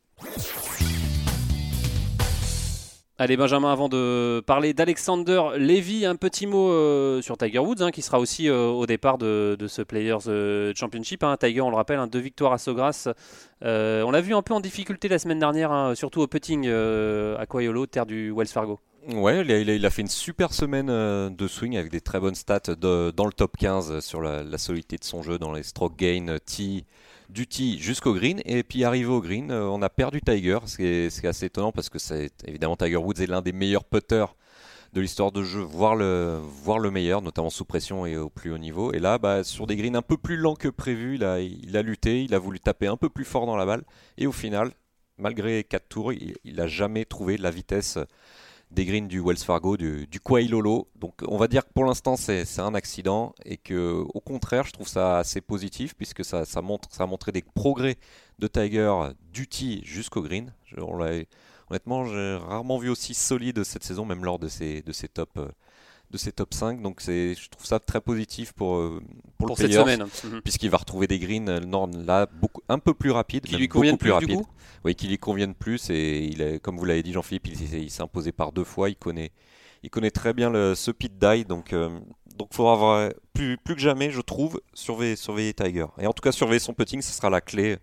[3.21, 7.91] Allez Benjamin, avant de parler d'Alexander Levy, un petit mot euh, sur Tiger Woods, hein,
[7.91, 11.23] qui sera aussi euh, au départ de, ce Players euh, Championship.
[11.23, 11.37] Hein.
[11.39, 13.09] Tiger, on le rappelle, hein, deux victoires à Sogras.
[13.61, 17.85] on l'a vu un peu en difficulté la semaine dernière, surtout au putting à Quayolo,
[17.85, 18.79] terre du Wells Fargo.
[19.07, 23.25] Ouais, il a, fait une super semaine de swing avec des très bonnes stats dans
[23.25, 26.85] le top 15 sur la, solidité de son jeu, dans les stroke gain, tee,
[27.29, 28.41] du tee jusqu'au green.
[28.45, 31.71] Et puis arrivé au green, euh, on a perdu Tiger, ce qui est, assez étonnant
[31.71, 34.35] parce que c'est évidemment Tiger Woods est l'un des meilleurs putters
[34.93, 38.51] de l'histoire de jeu, voire le, voire le meilleur, notamment sous pression et au plus
[38.51, 38.93] haut niveau.
[38.93, 41.75] Et là, bah, sur des greens un peu plus lents que prévu, il a, il
[41.75, 43.83] a lutté, il a voulu taper un peu plus fort dans la balle.
[44.19, 44.71] Et au final,
[45.17, 47.97] malgré 4 tours, il n'a jamais trouvé la vitesse
[48.71, 50.87] des greens du Wells Fargo, du, du Lolo.
[50.95, 54.71] Donc on va dire que pour l'instant c'est un accident et que au contraire je
[54.71, 57.97] trouve ça assez positif puisque ça, a montré des progrès
[58.39, 58.93] de Tiger
[59.33, 60.53] du tee jusqu'au green.
[61.69, 65.29] honnêtement j'ai rarement vu aussi solide cette saison même lors de ces, de ces top
[65.37, 65.47] euh,
[66.11, 66.81] de ces top 5.
[66.81, 69.01] Donc je trouve ça très positif pour, euh,
[69.37, 70.05] pour, le cette semaine.
[70.23, 70.41] Mhm.
[70.41, 73.45] Puisqu'il va retrouver des greens euh, là beaucoup, un peu plus rapides.
[73.45, 74.41] Qui lui conviennent plus, rapide.
[74.83, 75.89] Oui, qui lui conviennent plus.
[75.89, 78.89] Et il est, comme vous l'avez dit, Jean-Philippe, il, s'est imposé par deux fois.
[78.89, 79.31] Il connaît,
[79.83, 81.45] il connaît très bien le, ce pit die.
[81.45, 81.89] Donc euh,
[82.37, 85.87] donc il faudra avoir, plus, plus que jamais, je trouve, surveiller, surveiller Tiger.
[85.99, 87.77] Et en tout cas, surveiller son putting, ce sera la clé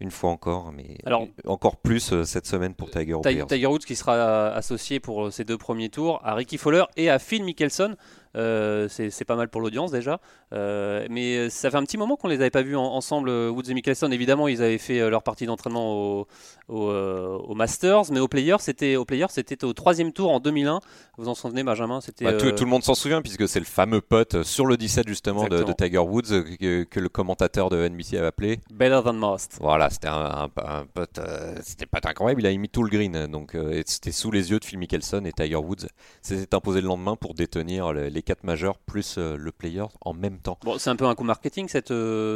[0.00, 3.46] une fois encore, mais Alors, encore plus euh, cette semaine pour Tiger Woods.
[3.48, 7.18] Tiger Woods qui sera associé pour ses deux premiers tours à Ricky Fowler et à
[7.18, 7.96] Phil Mickelson.
[8.36, 10.20] Euh, c'est pas mal pour l'audience déjà.
[10.52, 13.74] Euh, mais ça fait un petit moment qu'on les avait pas vus ensemble, Woods et
[13.74, 14.10] Mickelson.
[14.10, 16.26] Évidemment, ils avaient fait leur partie d'entraînement au,
[16.68, 20.80] au, Masters, mais au Players, c'était au Players, c'était au troisième tour en 2001.
[21.18, 22.00] Vous en souvenez, Benjamin?
[22.00, 25.06] C'était bah, tout, le monde s'en souvient puisque c'est le fameux pote sur le 17
[25.08, 29.58] justement de, Tiger Woods que, que, le commentateur de NBC avait appelé Better Than Most.
[29.60, 30.48] Voilà, c'était un,
[30.92, 34.30] pote, euh, c'était pas incroyable, il a mis tout le green, donc euh, c'était sous
[34.30, 35.86] les yeux de Phil Mickelson et Tiger Woods.
[36.20, 40.38] S'est imposé le lendemain pour détenir les quatre majeurs plus euh, le player en même
[40.38, 40.58] temps.
[40.62, 41.92] Bon, c'est un peu un coup marketing cette,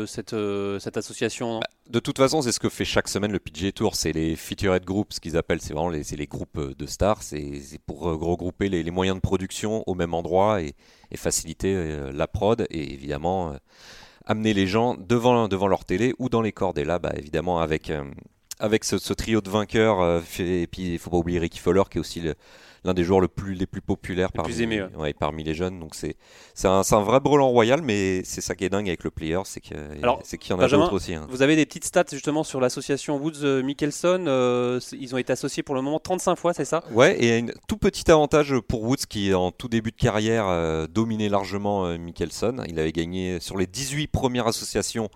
[0.06, 0.36] cette,
[0.80, 1.60] cette association.
[1.60, 4.36] Bah, de toute façon, c'est ce que fait chaque semaine le PGA Tour, c'est les
[4.36, 8.68] featured groups, ce qu'ils appellent, c'est vraiment les, les groupes de stars, c'est pour regrouper
[8.68, 10.74] les, les, moyens de production au même endroit et,
[11.10, 13.54] et faciliter la prod et évidemment
[14.26, 16.78] amener les gens devant, devant leur télé ou dans les cordes.
[16.78, 18.04] Et là, bah, évidemment, avec, euh,
[18.58, 21.98] avec ce, trio de vainqueurs, euh, et puis il faut pas oublier Ricky Fowler qui
[21.98, 22.22] est aussi
[22.86, 24.54] l'un des joueurs le plus, les plus populaires parmi,
[25.18, 25.78] parmi les jeunes.
[25.78, 26.16] Donc c'est
[26.64, 29.60] un, un, vrai brelan royal, mais c'est ça qui est dingue avec le player, c'est
[29.60, 31.14] qu'il y en a d'autres aussi.
[31.14, 31.26] Hein.
[31.28, 34.24] Vous avez des petites stats justement sur l'association Woods-Mickelson.
[34.26, 36.82] Euh, ils ont été associés pour le moment 35 fois, c'est ça?
[36.92, 40.86] Ouais, et un tout petit avantage pour Woods qui en tout début de carrière euh,
[40.86, 42.62] dominait largement Mickelson.
[42.68, 45.10] Il avait gagné sur les 18 premières associations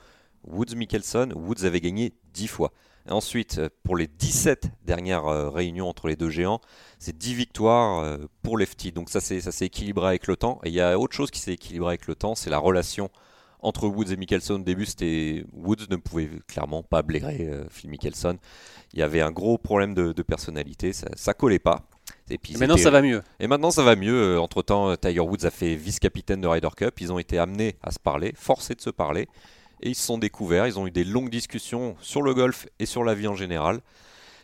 [0.44, 2.72] Woods-Mickelson, Woods avait gagné 10 fois.
[3.08, 6.60] Ensuite, euh, pour les 17 dernières euh, réunions entre les deux géants,
[7.00, 8.92] c'est 10 victoires euh, pour Lefty.
[8.92, 10.60] Donc ça s'est équilibré avec le temps.
[10.64, 13.10] Et il y a autre chose qui s'est équilibré avec le temps, c'est la relation
[13.62, 14.54] entre Woods et Mickelson.
[14.54, 18.38] Au début, c'était Woods ne pouvait clairement pas blairer Phil Mickelson.
[18.94, 21.82] Il y avait un gros problème de, personnalité, ça, ça collait pas.
[22.30, 23.22] Et puis maintenant, ça va mieux.
[23.38, 24.38] Et maintenant, ça va mieux.
[24.38, 27.00] Entre temps, Tiger Woods a fait vice-capitaine de Ryder Cup.
[27.00, 29.28] Ils ont été amenés à se parler, forcés de se parler
[29.82, 30.66] et ils se sont découverts.
[30.66, 33.80] Ils ont eu des longues discussions sur le golf et sur la vie en général.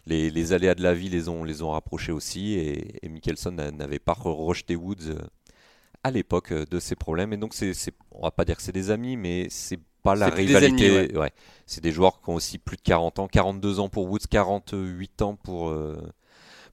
[0.06, 3.98] Les, aléas de la vie les ont, les ont rapprochés aussi et, et Mickelson n'avait
[3.98, 5.18] pas rejeté Woods euh,
[6.04, 7.32] à l'époque euh, de ses problèmes.
[7.32, 7.72] Et donc, c'est,
[8.12, 11.16] on va pas dire que c'est des amis, mais c'est pas la rivalité.
[11.16, 11.32] ouais.
[11.66, 15.22] C'est des joueurs qui ont aussi plus de 40 ans, 42 ans pour Woods, 48
[15.22, 15.96] ans pour, euh,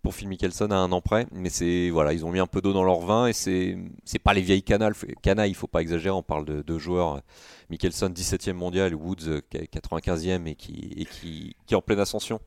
[0.04, 1.26] pour Phil Mickelson à un an près.
[1.32, 4.20] Mais c'est voilà, ils ont mis un peu d'eau dans leur vin et c'est c'est
[4.20, 4.94] pas les vieilles canailles.
[5.24, 6.14] Canailles, il faut pas exagérer.
[6.14, 7.22] On parle de, de joueurs.
[7.70, 12.40] Mickelson 17e mondial, Woods 95e et qui et qui, qui est en pleine ascension.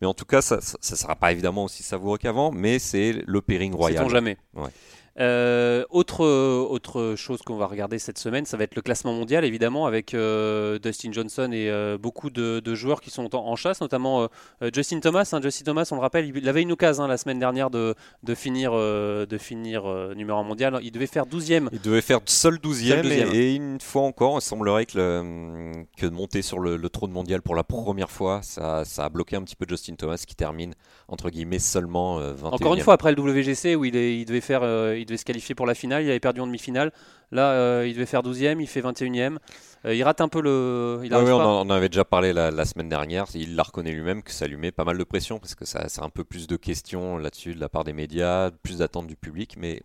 [0.00, 3.40] Mais en tout cas, ça, ça, sera pas évidemment aussi savoureux qu'avant, mais c'est le
[3.40, 4.06] pairing royal.
[4.10, 4.36] Jamais.
[4.52, 4.68] Ouais.
[5.18, 9.44] Euh, autre, autre chose qu'on va regarder cette semaine, ça va être le classement mondial,
[9.44, 14.28] évidemment, avec euh, Dustin Johnson et euh, beaucoup de, joueurs qui sont en, chasse, notamment
[14.74, 15.28] Justin Thomas.
[15.32, 15.40] Hein.
[15.42, 18.34] Justin Thomas, on le rappelle, il, avait une occasion hein, la semaine dernière de, de
[18.34, 20.78] finir, de finir numéro 1 mondial.
[20.82, 21.68] Il devait faire 12e.
[21.72, 26.42] Il devait faire seul 12e, Et, une fois encore, il semblerait que, que de monter
[26.42, 29.66] sur le, trône mondial pour la première fois, ça, ça, a bloqué un petit peu
[29.68, 30.74] Justin Thomas qui termine,
[31.08, 34.40] entre guillemets, seulement 21 Encore une fois, après le WGC où il, est, il devait
[34.40, 34.62] faire
[34.94, 36.92] il devait se qualifier pour la finale, il avait perdu en demi-finale.
[37.32, 39.38] Là, euh, il devait faire 12e, il fait 21e.
[39.84, 41.00] Euh, il rate un peu le.
[41.04, 43.26] Il oui, on, en, avait déjà parlé la, semaine dernière.
[43.34, 45.88] Il l'a reconnu lui-même que ça lui met pas mal de pression parce que ça,
[45.88, 49.16] c'est un peu plus de questions là-dessus de la part des médias, plus d'attentes du
[49.16, 49.56] public.
[49.58, 49.82] Mais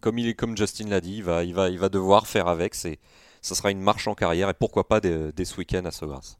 [0.00, 2.48] comme, il est, comme Justin l'a dit, il va, il, va, il va devoir faire
[2.48, 2.74] avec.
[2.74, 2.98] C'est,
[3.42, 6.38] ça sera une marche en carrière et pourquoi pas dès, ce week-end à Sogras.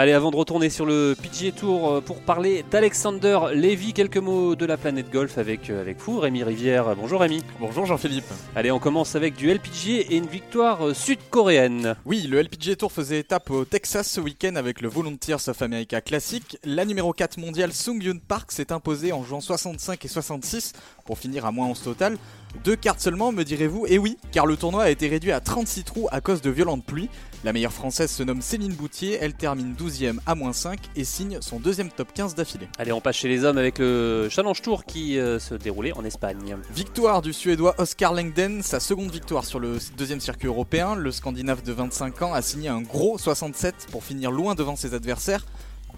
[0.00, 4.56] Allez, avant de retourner sur le PGA Tour euh, pour parler d'Alexander Levy, quelques mots
[4.56, 6.96] de la planète golf avec, euh, avec vous, Rémi Rivière.
[6.96, 7.44] Bonjour Rémi.
[7.58, 8.24] Bonjour Jean-Philippe.
[8.56, 11.96] Allez, on commence avec du LPGA et une victoire euh, sud-coréenne.
[12.06, 16.00] Oui, le LPGA Tour faisait étape au Texas ce week-end avec le Volunteers of America
[16.00, 16.56] Classic.
[16.64, 20.72] La numéro 4 mondiale Sung Yun Park s'est imposée en jouant 65 et 66
[21.04, 22.16] pour finir à moins 11 total.
[22.64, 25.84] Deux cartes seulement, me direz-vous Et oui, car le tournoi a été réduit à 36
[25.84, 27.08] trous à cause de violentes pluies.
[27.42, 31.38] La meilleure française se nomme Céline Boutier, elle termine 12ème à moins 5 et signe
[31.40, 32.68] son deuxième top 15 d'affilée.
[32.78, 36.04] Allez, on passe chez les hommes avec le Challenge Tour qui euh, se déroulait en
[36.04, 36.56] Espagne.
[36.74, 40.94] Victoire du Suédois Oscar Lengden, sa seconde victoire sur le deuxième circuit européen.
[40.94, 44.92] Le Scandinave de 25 ans a signé un gros 67 pour finir loin devant ses
[44.94, 45.46] adversaires.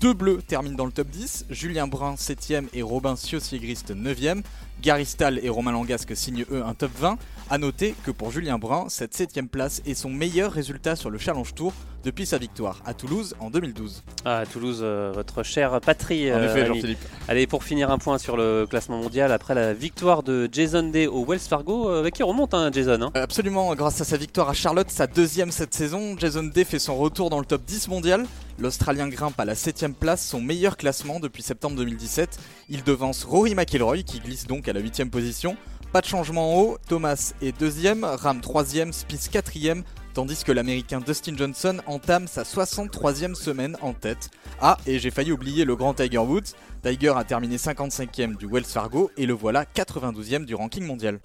[0.00, 4.42] Deux bleus terminent dans le top 10, Julien Brun 7ème et Robin Siosigrist 9ème.
[4.82, 7.16] Gary Stahl et Romain Langasque signent eux un top 20.
[7.50, 11.18] A noter que pour Julien Brun, cette 7ème place est son meilleur résultat sur le
[11.18, 14.02] Challenge Tour depuis sa victoire à Toulouse en 2012.
[14.24, 16.32] Ah, à Toulouse, euh, votre chère patrie.
[16.32, 16.98] En effet, euh, Jean-Philippe.
[17.28, 21.06] Allez, pour finir un point sur le classement mondial, après la victoire de Jason Day
[21.06, 24.48] au Wells Fargo, euh, avec qui remonte hein, Jason hein Absolument, grâce à sa victoire
[24.48, 27.88] à Charlotte, sa deuxième cette saison, Jason Day fait son retour dans le top 10
[27.88, 28.26] mondial.
[28.58, 32.38] L'Australien grimpe à la 7ème place, son meilleur classement depuis septembre 2017.
[32.68, 35.56] Il devance Rory McIlroy qui glisse donc à la 8ème position.
[35.92, 39.82] Pas de changement en haut, Thomas est deuxième, Ram troisième, Spice quatrième,
[40.14, 44.30] tandis que l'américain Dustin Johnson entame sa 63e semaine en tête.
[44.60, 46.54] Ah, et j'ai failli oublier le grand Tiger Woods.
[46.82, 51.20] Tiger a terminé 55e du Wells Fargo et le voilà 92e du ranking mondial.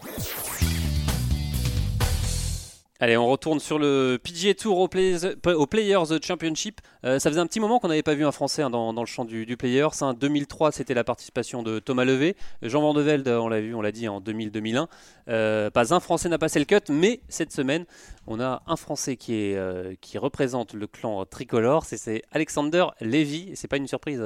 [2.99, 6.81] Allez, on retourne sur le PGA Tour au, Players Championship.
[7.05, 9.05] Euh, ça faisait un petit moment qu'on n'avait pas vu un Français hein, dans, le
[9.05, 10.01] champ du, Players.
[10.01, 12.35] En 2003, c'était la participation de Thomas Levé.
[12.63, 14.87] Jean Van de on l'a vu, on l'a dit en 2000-2001.
[15.29, 17.85] Euh, pas un Français n'a passé le cut, mais cette semaine,
[18.25, 21.85] on a un Français qui, est, euh, qui représente le clan tricolore.
[21.85, 23.51] C'est Alexander Lévy.
[23.53, 24.23] C'est pas une surprise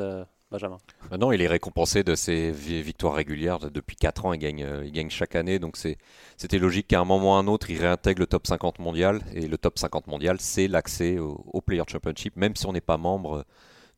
[0.51, 0.77] Benjamin
[1.09, 3.59] Maintenant, il est récompensé de ses victoires régulières.
[3.59, 5.59] Depuis 4 ans, il gagne, euh, il gagne chaque année.
[5.59, 8.79] Donc c'était logique qu'à un moment ou à un autre, il réintègre le top 50
[8.79, 9.21] mondial.
[9.33, 12.97] Et le top 50 mondial, c'est l'accès au, Player Championship, même si on n'est pas
[12.97, 13.45] membre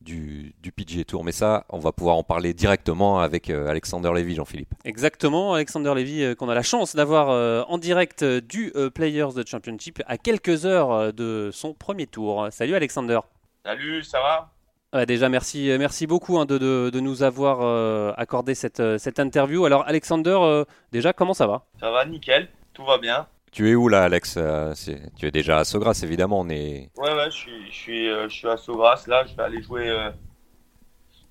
[0.02, 1.24] du, du, PGA Tour.
[1.24, 4.74] Mais ça, on va pouvoir en parler directement avec euh, Alexander Levy, Jean-Philippe.
[4.84, 10.18] Exactement, Alexander Levy, euh, qu'on a la chance d'avoir en direct du Players Championship à
[10.18, 12.48] quelques heures de son premier tour.
[12.52, 13.20] Salut Alexander.
[13.66, 14.53] Salut, ça va?
[14.94, 18.98] Ouais, déjà, merci, merci beaucoup hein, de, de- de nous avoir euh, accordé cette, euh,
[19.00, 19.66] cette interview.
[19.66, 21.66] Alors, Alexander, euh, déjà, comment ça va?
[21.80, 23.28] Ça va, nickel, tout va bien.
[23.52, 24.38] Tu es où là, Alex?
[24.76, 26.40] C'est- Tu es déjà à Sogras, évidemment.
[26.42, 26.90] On est.
[26.98, 29.62] Ouais, ouais, je suis, je suis, euh, je suis à Saugras, là, je vais aller
[29.64, 30.12] jouer euh,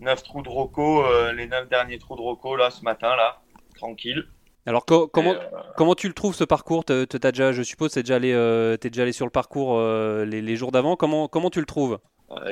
[0.01, 3.41] 9 trous de Rocco, euh, les 9 derniers trous de Rocco, là, ce matin, là,
[3.77, 4.25] tranquille.
[4.67, 6.85] Alors, co- comment, euh, tu le trouves ce parcours?
[6.85, 9.77] T'as- t'as déjà, Je suppose, t'es déjà, allé, euh, t'es déjà allé sur le parcours
[9.79, 10.95] euh, les, les jours d'avant.
[10.97, 11.99] Comment, comment tu le trouves?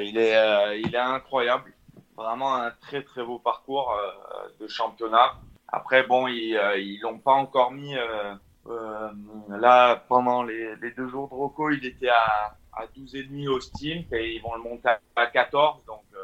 [0.02, 1.72] Il, est, euh, il est incroyable,
[2.16, 5.34] vraiment un très très beau parcours euh, de championnat.
[5.68, 7.96] Après, bon, ils euh, ils l'ont pas encore mis.
[7.96, 8.34] euh,
[8.68, 9.08] euh,
[9.48, 14.34] là, pendant les, deux jours de Rocco, il était à, à 12,5 au Steam et
[14.34, 15.78] ils vont le monter à 14.
[15.86, 16.18] Donc, euh,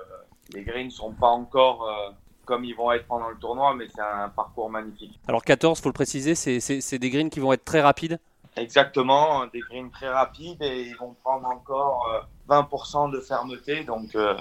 [0.52, 2.10] les greens sont pas encore euh,
[2.44, 5.18] comme ils vont être pendant le tournoi, mais c'est un parcours magnifique.
[5.28, 8.18] Alors, 14, faut le préciser, c'est des greens qui vont être très rapides.
[8.56, 12.20] Exactement, des greens très rapides et ils vont prendre encore euh,
[12.54, 13.84] 20% de fermeté.
[13.84, 14.34] Donc, euh,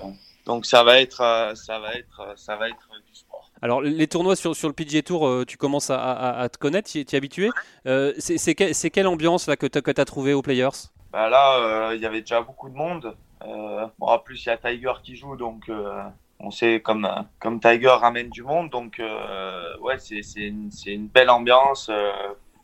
[0.46, 3.50] donc ça va être, euh, ça va être, euh, ça va être du sport.
[3.62, 6.58] Alors, les tournois sur, sur le PGA Tour, euh, tu commences à, à- à te
[6.58, 7.50] connaître, t'y es habitué.
[7.88, 10.70] Euh, c'est, c'est que- c'est quelle ambiance là, que tu as trouvé aux Players?
[11.12, 11.58] Bah là,
[11.90, 13.16] euh, il y avait déjà beaucoup de monde.
[13.46, 16.02] Euh, bon, en plus, il y a Tiger qui joue, donc euh,
[16.40, 18.70] on sait comme, euh, comme Tiger ramène du monde.
[18.70, 21.90] Donc, euh, ouais, c'est une, c'est une belle ambiance.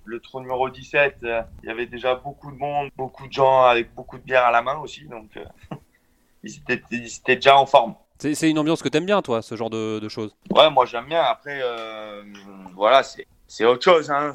[0.03, 3.63] Le trou numéro 17, euh, il y avait déjà beaucoup de monde, beaucoup de gens
[3.63, 5.05] avec beaucoup de bière à la main aussi.
[5.05, 5.45] Donc, euh,
[6.43, 7.95] ils, étaient, ils étaient déjà en forme.
[8.19, 10.35] C'est, une ambiance que t'aimes bien, toi, ce genre de, de choses?
[10.51, 11.21] Ouais, moi j'aime bien.
[11.21, 12.23] Après, euh,
[12.75, 13.01] voilà,
[13.47, 14.11] c'est autre chose.
[14.11, 14.33] Hein.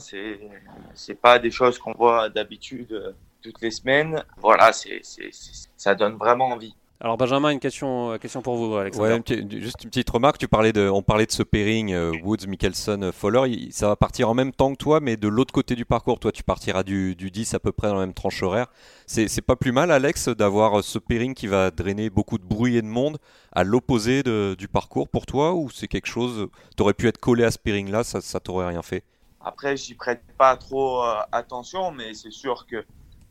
[0.95, 4.25] C'est pas des choses qu'on voit d'habitude toutes les semaines.
[4.39, 6.75] Voilà, c'est c'est c'est- ça donne vraiment envie.
[6.99, 9.09] Alors, Benjamin, une question, euh, question pour vous, Alexander.
[9.11, 10.39] Ouais, une petite- juste une petite remarque.
[10.39, 13.51] Tu parlais de, on parlait de ce pairing euh, Woods, Mickelson, euh, Fowler.
[13.53, 16.19] Il- ça va partir en même temps que toi, mais de l'autre côté du parcours.
[16.19, 18.69] Toi, tu partiras du, du 10 à peu près dans la même tranche horaire.
[19.05, 22.77] C'est c'est pas plus mal, Alex, d'avoir ce pairing qui va drainer beaucoup de bruit
[22.79, 23.19] et de monde
[23.53, 26.49] à l'opposé du parcours pour toi, ou c'est quelque chose.
[26.77, 29.05] T'aurais pu être collé à ce pairing-là, ça, ça t'aurait rien fait?
[29.43, 32.85] Après, j'y prête pas trop euh, attention, mais c'est sûr que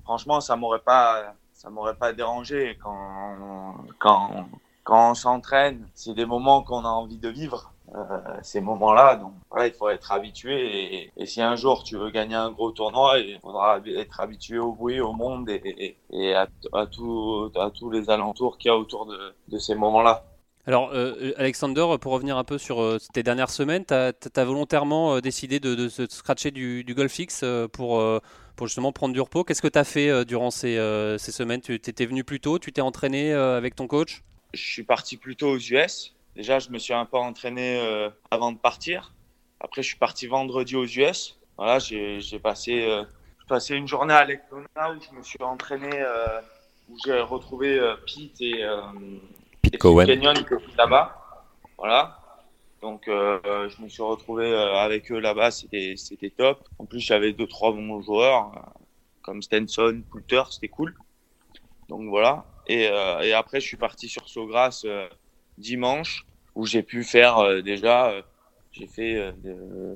[0.03, 1.33] franchement, ça m'aurait pas
[1.65, 4.47] ça m'aurait pas dérangé quand quand
[4.83, 5.87] quand on s'entraîne.
[5.95, 7.71] C'est des moments qu'on a envie de vivre.
[7.93, 8.01] euh,
[8.41, 12.35] ces moments-là, donc voilà, il faut être habitué et, si un jour tu veux gagner
[12.35, 16.47] un gros tournoi, il faudra être habitué au bruit, au monde et, à,
[16.87, 20.23] tous les alentours qu'il y a autour de, ces moments-là.
[20.67, 25.19] Alors, euh, Alexander, pour revenir un peu sur euh, tes dernières semaines, tu as, volontairement
[25.19, 28.01] décidé de, se scratcher du, du golf fixe euh, pour,
[28.55, 29.43] pour justement prendre du repos.
[29.43, 31.61] Qu'est-ce que tu as fait euh, durant ces, euh, ces semaines?
[31.61, 32.59] Tu étais venu plus tôt?
[32.59, 34.23] Tu t'es entraîné euh, avec ton coach?
[34.53, 36.15] Je suis parti plutôt aux US.
[36.35, 39.13] Déjà, je me suis un peu entraîné euh, avant de partir.
[39.59, 41.37] Après, je suis parti vendredi aux US.
[41.57, 43.03] Voilà, j'ai passé, euh,
[43.47, 46.41] passé une journée à Lectona où je me suis entraîné, euh,
[46.89, 48.81] où j'ai retrouvé euh, Pete et, euh,
[49.61, 50.05] Pete et Cohen.
[50.05, 51.45] Phil Kenyon qui étaient là-bas.
[51.77, 52.19] Voilà.
[52.85, 55.49] Donc, euh, je me suis retrouvé euh, avec eux là-bas.
[55.49, 56.69] C'était c'était top.
[56.77, 58.83] En plus, j'avais deux, trois bons joueurs, euh,
[59.23, 60.43] comme Stenson, Poulter.
[60.51, 60.93] C'était cool.
[61.89, 62.45] Donc, voilà.
[62.67, 62.85] Et,
[63.33, 65.09] après, je suis parti sur Sogras euh,
[65.57, 68.13] dimanche, où j'ai pu faire déjà,
[68.71, 69.95] j'ai fait euh, de-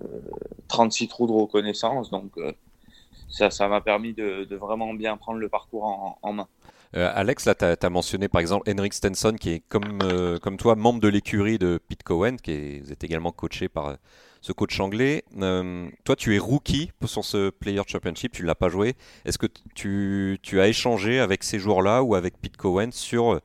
[0.68, 2.10] 36 trous de reconnaissance.
[2.10, 2.34] Donc,
[3.30, 6.48] ça ça m'a permis de, vraiment bien prendre le parcours en main.
[6.96, 10.58] Euh, Alex, là, tu as, mentionné par exemple Henrik Stenson, qui est comme, euh, comme
[10.58, 13.96] toi, membre de l'écurie de Pete Cohen, qui est, vous êtes également coaché par euh,
[14.42, 15.24] ce coach anglais.
[16.04, 18.96] Toi, tu es rookie sur ce Player Championship, tu ne l'as pas joué.
[19.26, 23.40] Est-ce que tu, tu as échangé avec ces joueurs-là ou avec Pete Cohen sur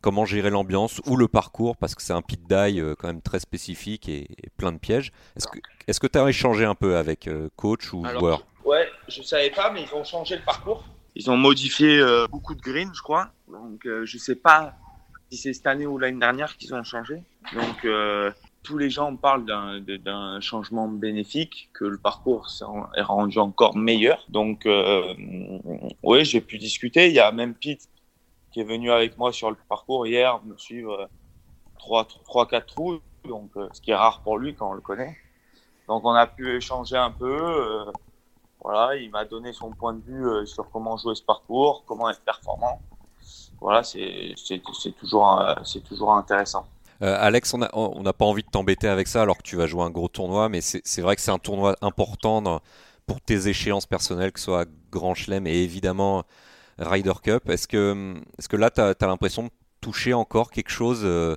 [0.00, 3.40] comment gérer l'ambiance ou le parcours, parce que c'est un pit die quand même très
[3.40, 5.12] spécifique et, et plein de pièges.
[5.36, 8.46] Est-ce que tu as échangé un peu avec coach ou Alors, joueur?
[8.64, 10.84] Ouais, je savais pas, mais ils ont changé le parcours.
[11.14, 13.30] Ils ont modifié euh, beaucoup de greens, je crois.
[13.48, 14.74] Donc, euh, je sais pas
[15.30, 17.22] si c'est cette année ou l'année dernière qu'ils ont changé.
[17.52, 18.30] Donc, euh,
[18.62, 22.48] tous les gens parlent d'un changement bénéfique, que le parcours
[22.96, 24.24] est rendu encore meilleur.
[24.28, 24.68] Donc,
[26.02, 27.08] oui, j'ai pu discuter.
[27.08, 27.88] Il y a même Pete
[28.50, 31.08] qui est venu avec moi sur le parcours hier me suivre
[31.80, 35.16] 3-4 trous, donc ce qui est rare pour lui quand on le connaît.
[35.86, 37.84] Donc, on a pu échanger un peu.
[38.62, 42.10] Voilà, il m'a donné son point de vue euh, sur comment jouer ce parcours, comment
[42.10, 42.80] être performant.
[43.60, 44.34] Voilà, c'est
[44.98, 46.66] toujours, c'est toujours intéressant.
[47.02, 49.56] Euh, Alex, on n'a on n'a pas envie de t'embêter avec ça alors que tu
[49.56, 52.60] vas jouer un gros tournoi, mais c'est vrai que c'est un tournoi important
[53.06, 56.24] pour tes échéances personnelles, que ce soit Grand Chelem et évidemment
[56.78, 57.48] Ryder Cup.
[57.48, 61.36] Est-ce que, est que là, tu as, l'impression de toucher encore quelque chose euh,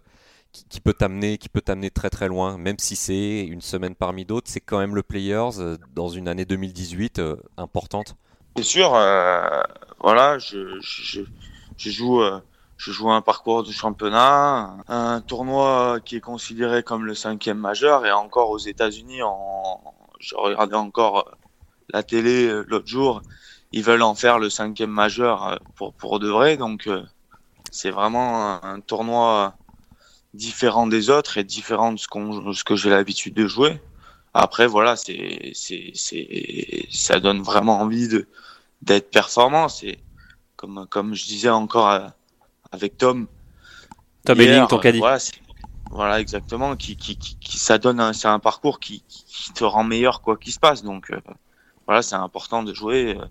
[0.52, 4.26] qui, peut t'amener qui peut t'amener très très loin, même si c'est une semaine parmi
[4.26, 8.16] d'autres, c'est quand même le Players euh, dans une année 2018 euh, importante
[8.58, 9.62] C'est sûr, euh,
[10.00, 10.80] voilà, je,
[11.78, 12.22] joue,
[12.78, 18.06] je joue un parcours de championnat, un tournoi qui est considéré comme le cinquième majeur
[18.06, 19.82] et encore aux États-Unis, en...
[20.20, 21.32] je regardais encore
[21.94, 23.22] la télé l'autre jour,
[23.72, 26.58] ils veulent en faire le cinquième majeur pour, pour de vrai.
[26.58, 26.90] Donc,
[27.72, 29.56] c'est vraiment un, tournoi
[30.34, 33.82] différent des autres et différent de ce, qu'on, ce que j'ai l'habitude de jouer.
[34.34, 38.28] Après, voilà, c'est, c'est, c'est, ça donne vraiment envie de,
[38.82, 39.68] d'être performant.
[39.68, 40.00] C'est
[40.56, 42.12] comme, comme je disais encore
[42.72, 43.28] avec Tom.
[44.26, 45.00] Tom Elling, ton caddie.
[45.00, 45.18] Voilà,
[45.90, 46.76] voilà, exactement.
[46.78, 50.22] Qui, qui, qui, qui ça donne, un, c'est un parcours qui, qui, te rend meilleur
[50.22, 50.84] quoi qu'il se passe.
[50.84, 51.20] Donc, euh,
[51.86, 53.26] voilà, c'est important de jouer euh,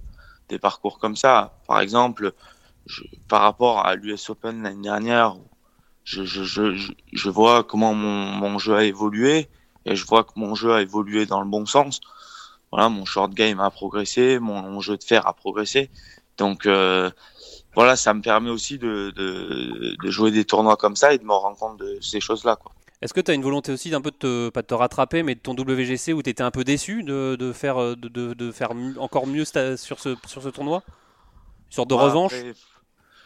[0.51, 1.59] des parcours comme ça.
[1.67, 2.35] Par exemple,
[2.85, 5.37] je, par rapport à l'US Open l'année dernière,
[6.05, 9.49] je, je, je, je vois comment mon, mon jeu a évolué
[9.87, 12.01] et je vois que mon jeu a évolué dans le bon sens.
[12.73, 15.91] Voilà, mon short game a progressé, mon, mon jeu de fer a progressé.
[16.39, 17.11] Donc euh,
[17.75, 21.25] voilà, ça me permet aussi de, de, de, jouer des tournois comme ça et de
[21.25, 22.59] me rendre compte de ces choses-là.
[23.03, 25.23] Est-ce que tu as une volonté aussi d'un peu de te, pas de te rattraper,
[25.23, 28.73] mais de ton WGC où tu étais un peu déçu de, de faire, de, faire
[28.99, 30.83] encore mieux sur ce, sur ce tournoi?
[31.71, 32.35] Une sorte de Voilà, revanche?
[32.35, 32.55] après,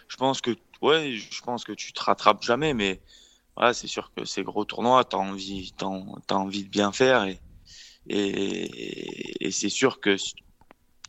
[0.08, 0.50] Je pense que
[0.82, 3.00] ouais, je pense que tu te rattrapes jamais, mais
[3.56, 5.88] voilà, c'est sûr que ces gros tournois, t'as envie, t'as,
[6.26, 7.40] t'as envie de bien faire et
[8.08, 10.16] et, et c'est sûr que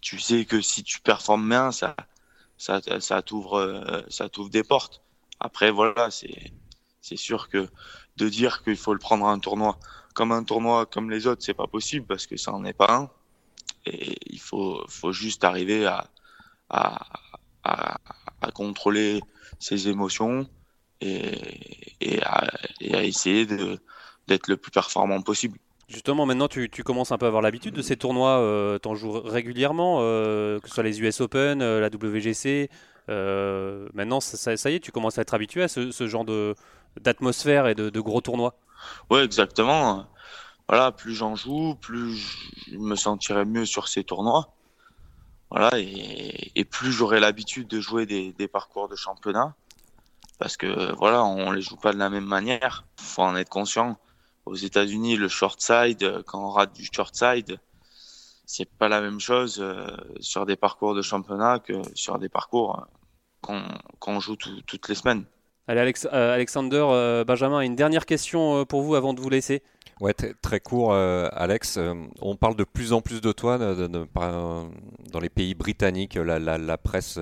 [0.01, 1.95] tu sais que si tu performes bien, ça
[2.57, 5.01] ça, ça t'ouvre ça t'ouvre des portes.
[5.39, 6.53] Après voilà, c'est
[7.01, 7.69] c'est sûr que
[8.17, 9.77] de dire qu'il faut le prendre un tournoi
[10.13, 12.93] comme un tournoi comme les autres, c'est pas possible parce que ça en est pas
[12.93, 13.09] un.
[13.85, 16.09] Et il faut faut juste arriver à
[16.69, 17.05] à,
[17.65, 17.97] à,
[18.41, 19.21] à contrôler
[19.59, 20.47] ses émotions
[21.01, 21.31] et,
[22.01, 22.47] et, à,
[22.79, 25.57] et à essayer d'être le plus performant possible.
[25.87, 28.87] Justement, maintenant tu, tu, commences un peu à avoir l'habitude de ces tournois, euh, tu
[28.87, 32.69] en joues régulièrement, euh, que ce soit les US Open, euh, la WGC.
[33.09, 36.25] Euh, maintenant, ça, ça, y est, tu commences à être habitué à ce, ce genre
[36.99, 38.55] d'atmosphère et de, de, gros tournois.
[39.11, 40.07] Ouais, exactement.
[40.67, 42.17] Voilà, plus j'en joue, plus
[42.71, 44.55] je me sentirai mieux sur ces tournois.
[45.77, 49.55] Et, plus j'aurai l'habitude de jouer des, parcours de championnat.
[50.37, 52.85] Parce que voilà, on les joue pas de la même manière.
[52.97, 53.97] Faut en être conscient
[54.45, 57.59] aux États-Unis, le short side, quand on rate du short side,
[58.45, 59.87] c'est pas la même chose euh,
[60.19, 62.85] sur des parcours de championnat que sur des parcours
[63.41, 63.63] qu'on
[63.99, 65.25] qu joue tout, toutes les semaines.
[65.67, 69.63] Allez, Alex, euh, Alexander, euh, Benjamin, une dernière question pour vous avant de vous laisser.
[70.01, 71.79] Ouais, très court, euh, Alex.
[72.21, 76.15] on parle de plus en plus de toi de, dans les pays britanniques.
[76.15, 77.19] La, la, la presse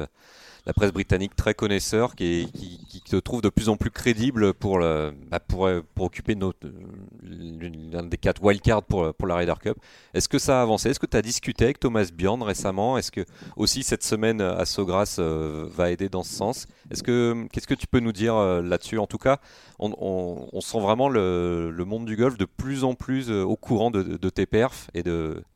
[0.66, 4.54] la presse britannique très connaisseur qui, qui, qui, te trouve de plus en plus crédible
[4.54, 9.78] pour, bah pour, pour, occuper l'un des quatre wildcards pour, la Ryder Cup.
[10.14, 10.90] Est-ce que ça a avancé?
[10.90, 12.98] Est-ce que tu as discuté avec Thomas Bjorn récemment?
[12.98, 13.26] Est-ce que
[13.58, 16.68] aussi cette semaine à Sogras euh, va aider dans ce sens?
[16.92, 18.98] Est-ce que Qu'est-ce que tu peux nous dire euh, là-dessus?
[19.00, 19.40] En tout cas,
[19.80, 24.30] on, sent vraiment le, monde du golf de plus en plus euh, au courant de,
[24.30, 25.04] tes perfs et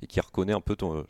[0.08, 1.06] qui reconnaît un peu ton,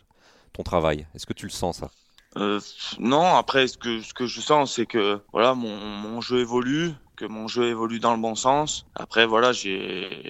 [0.53, 1.07] ton travail.
[1.15, 1.89] Est-ce que tu le sens ça?
[2.37, 2.59] Euh,
[2.99, 7.67] non, après ce que je sens, c'est que voilà mon, jeu évolue, que mon jeu
[7.69, 8.85] évolue dans le bon sens.
[8.95, 10.23] Après voilà, j'ai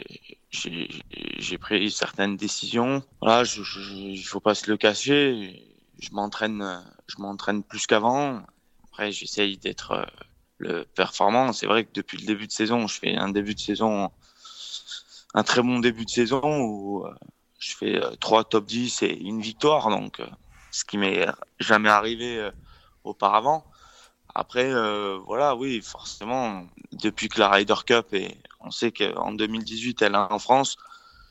[1.59, 3.03] pris certaines décisions.
[3.21, 5.75] Voilà, je, il faut pas se le cacher.
[5.99, 8.41] Je m'entraîne je m'entraîne plus qu'avant.
[8.85, 10.07] Après, j'essaye d'être
[10.59, 11.51] le performant.
[11.51, 14.09] C'est vrai que depuis le début de saison, je fais un début de saison
[15.33, 17.05] un très bon début de saison où
[17.59, 20.21] je fais trois top 10 et une victoire donc
[20.77, 21.25] ce qui m'est
[21.59, 22.51] jamais arrivé euh,
[23.03, 23.65] auparavant.
[24.35, 30.03] Après, euh, voilà, oui, forcément, depuis que la Ryder Cup et on sait qu'en 2018
[30.03, 30.77] elle est en France,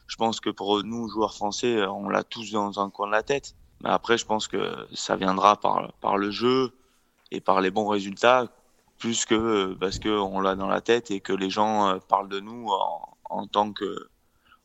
[0.09, 3.23] je pense que pour nous joueurs français, on l'a tous dans un coin de la
[3.23, 3.55] tête.
[3.83, 6.73] Mais après, je pense que ça viendra par par le jeu
[7.31, 8.47] et par les bons résultats,
[8.99, 12.29] plus que parce que on l'a dans la tête et que les gens euh, parlent
[12.29, 14.09] de nous en, en tant que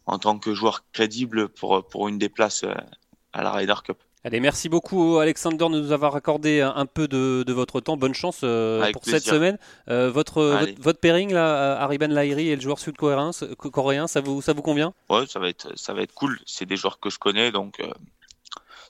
[0.08, 2.66] en tant que joueur crédible pour pour une des places
[3.34, 3.98] à la Ryder Cup.
[4.24, 7.98] Allez, merci beaucoup Alexander de nous avoir accordé un peu de, de votre temps.
[7.98, 9.20] Bonne chance euh, pour plaisir.
[9.20, 9.58] cette semaine.
[9.90, 14.44] Euh, votre, votre, votre pairing là, Ariban Lahiri et le joueur sud-coréen, coréen, ça vous
[14.44, 14.94] ça vous convient?
[15.10, 16.38] Ouais, ça va être ça va être cool.
[16.46, 17.88] C'est des joueurs que je connais, donc euh,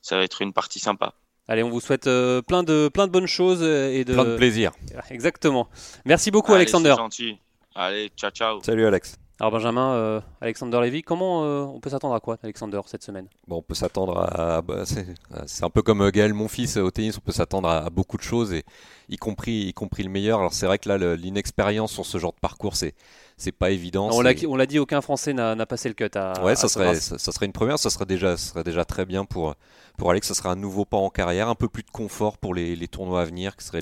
[0.01, 1.13] ça va être une partie sympa.
[1.47, 4.35] Allez, on vous souhaite euh, plein de plein de bonnes choses et de plein de
[4.35, 4.73] plaisir.
[5.09, 5.69] Exactement.
[6.03, 6.95] Merci beaucoup Allez, Alexander.
[6.97, 7.37] gentil.
[7.73, 8.61] Allez, ciao ciao.
[8.63, 9.15] Salut Alex.
[9.41, 13.25] Alors Benjamin, euh, Alexander Lévy, comment euh, on peut s'attendre à quoi, Alexander, cette semaine?
[13.49, 17.31] On peut s'attendre à, bah, c'est un peu comme Gaël Monfils au tennis, on peut
[17.31, 18.63] s'attendre à, à, beaucoup de choses et
[19.09, 20.37] y compris y compris le meilleur.
[20.37, 22.93] Alors c'est vrai que là l'inexpérience sur ce genre de parcours c'est
[23.41, 24.09] c'est pas évident.
[24.13, 26.33] On l'a c'est- on l'a dit, aucun Français n'a passé le cut à.
[26.43, 28.85] Ouais, à ça serait, ça, ça serait une première, ça serait déjà, ça serait déjà
[28.85, 29.55] très bien pour,
[29.97, 30.27] pour Alex.
[30.27, 32.87] Ça serait un nouveau pas en carrière, un peu plus de confort pour les, les
[32.87, 33.81] tournois à venir, qui seraient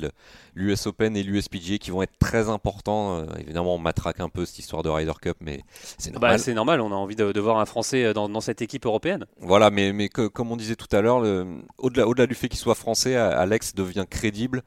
[0.55, 3.17] l'US Open et l'USPGA, qui vont être très importants.
[3.19, 5.61] Euh, évidemment, on matraque un peu cette histoire de Ryder Cup, mais
[5.97, 6.39] c'est Bah, normal.
[6.39, 9.25] c'est normal, on a envie de, de voir un Français dans, dans cette équipe européenne.
[9.41, 11.21] voilà, mais, mais que- comme on disait tout à l'heure,
[11.77, 14.63] au-delà, au-delà du fait qu'il soit français, Alex devient crédible.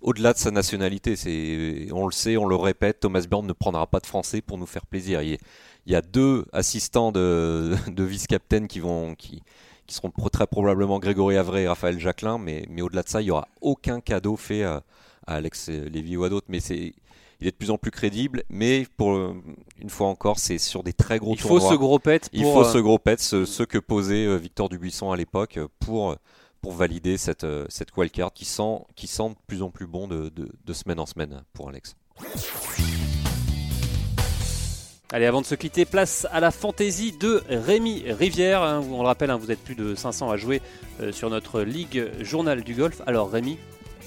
[0.00, 3.86] Au-delà de sa nationalité, c'est, on le sait, on le répète, Thomas Bjorn ne prendra
[3.86, 5.22] pas de français pour nous faire plaisir.
[5.22, 5.38] Il y a,
[5.86, 9.42] il y a deux assistants de, de vice-captain qui vont, qui,
[9.86, 13.24] qui seront très probablement Grégory Avray et Raphaël Jacquelin, mais, mais au-delà de ça, il
[13.24, 14.82] n'y aura aucun cadeau fait à,
[15.26, 16.46] à Alex Lévy ou à d'autres.
[16.50, 16.94] Mais c'est,
[17.40, 20.92] il est de plus en plus crédible, mais pour une fois encore, c'est sur des
[20.92, 23.62] très gros Il faut ce gros pet Il faut euh, ce gros pet, ce, ce
[23.62, 26.16] que posait euh, Victor Dubuisson à l'époque pour,
[26.66, 27.92] pour valider cette, euh, cette
[28.34, 31.68] qui sent, qui de plus en plus bon de, de, de semaine en semaine pour
[31.68, 31.94] Alex.
[35.12, 38.64] Allez, avant de se quitter, place à la fantaisie de Rémi Rivière.
[38.64, 38.82] hein.
[38.90, 40.60] on le rappelle, hein, vous êtes plus de 500 à jouer
[41.00, 43.00] euh, sur notre ligue Journal du Golf.
[43.06, 43.58] Alors Rémi,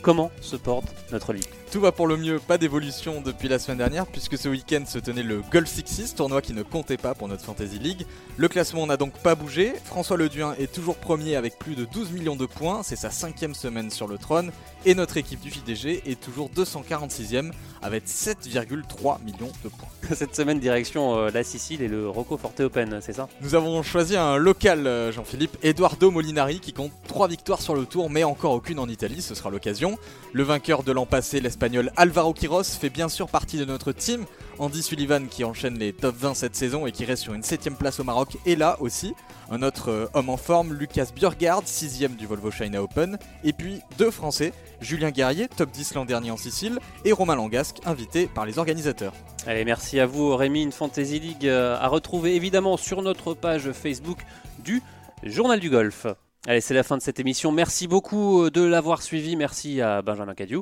[0.01, 1.45] comment se porte notre ligue?
[1.71, 4.97] Tout va pour le mieux, pas d'évolution depuis la semaine dernière, puisque ce week-end se
[4.97, 8.07] tenait le Golf Sixes, tournoi qui ne comptait pas pour notre Fantasy League.
[8.37, 9.73] Le classement n'a donc pas bougé.
[9.85, 13.53] François Leduin est toujours premier avec plus de 12 millions de points, c'est sa cinquième
[13.53, 14.51] semaine sur le trône.
[14.85, 19.89] Et notre équipe du JDG est toujours 246ème avec 7,3 millions de points.
[20.15, 23.27] Cette semaine, direction euh, la Sicile et le Rocco Forte Open, c'est ça?
[23.41, 27.85] Nous avons choisi un local, euh, Jean-Philippe, Eduardo Molinari, qui compte 3 victoires sur le
[27.85, 29.88] tour, mais encore aucune en Italie, ce sera l'occasion.
[30.33, 34.25] Le vainqueur de l'an passé, l'Espagnol Alvaro Quiros, fait bien sûr partie de notre team.
[34.59, 37.75] Andy Sullivan, qui enchaîne les top 20 cette saison et qui reste sur une 7ème
[37.75, 39.13] place au Maroc, est là aussi.
[39.49, 43.17] Un autre euh, homme en forme, Lucas Björgard, 6ème du Volvo China Open.
[43.43, 47.77] Et puis deux Français, Julien Guerrier, top 10 l'an dernier en Sicile, et Romain Langasque,
[47.85, 49.13] invité par les organisateurs.
[49.47, 53.71] Allez, merci à vous Rémi, une Fantasy League euh, à retrouver évidemment sur notre page
[53.71, 54.19] Facebook
[54.59, 54.83] du
[55.23, 56.05] Journal du Golf.
[56.47, 57.51] Allez, c'est la fin de cette émission.
[57.51, 59.35] Merci beaucoup euh, de l'avoir suivi.
[59.35, 60.61] Merci à Benjamin Cadieu.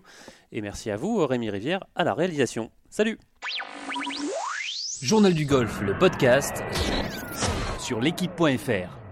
[0.51, 2.71] Et merci à vous, Rémi Rivière, à la réalisation.
[2.89, 3.19] Salut
[5.01, 6.63] Journal du Golf, le podcast
[7.79, 9.06] sur l'équipe.fr.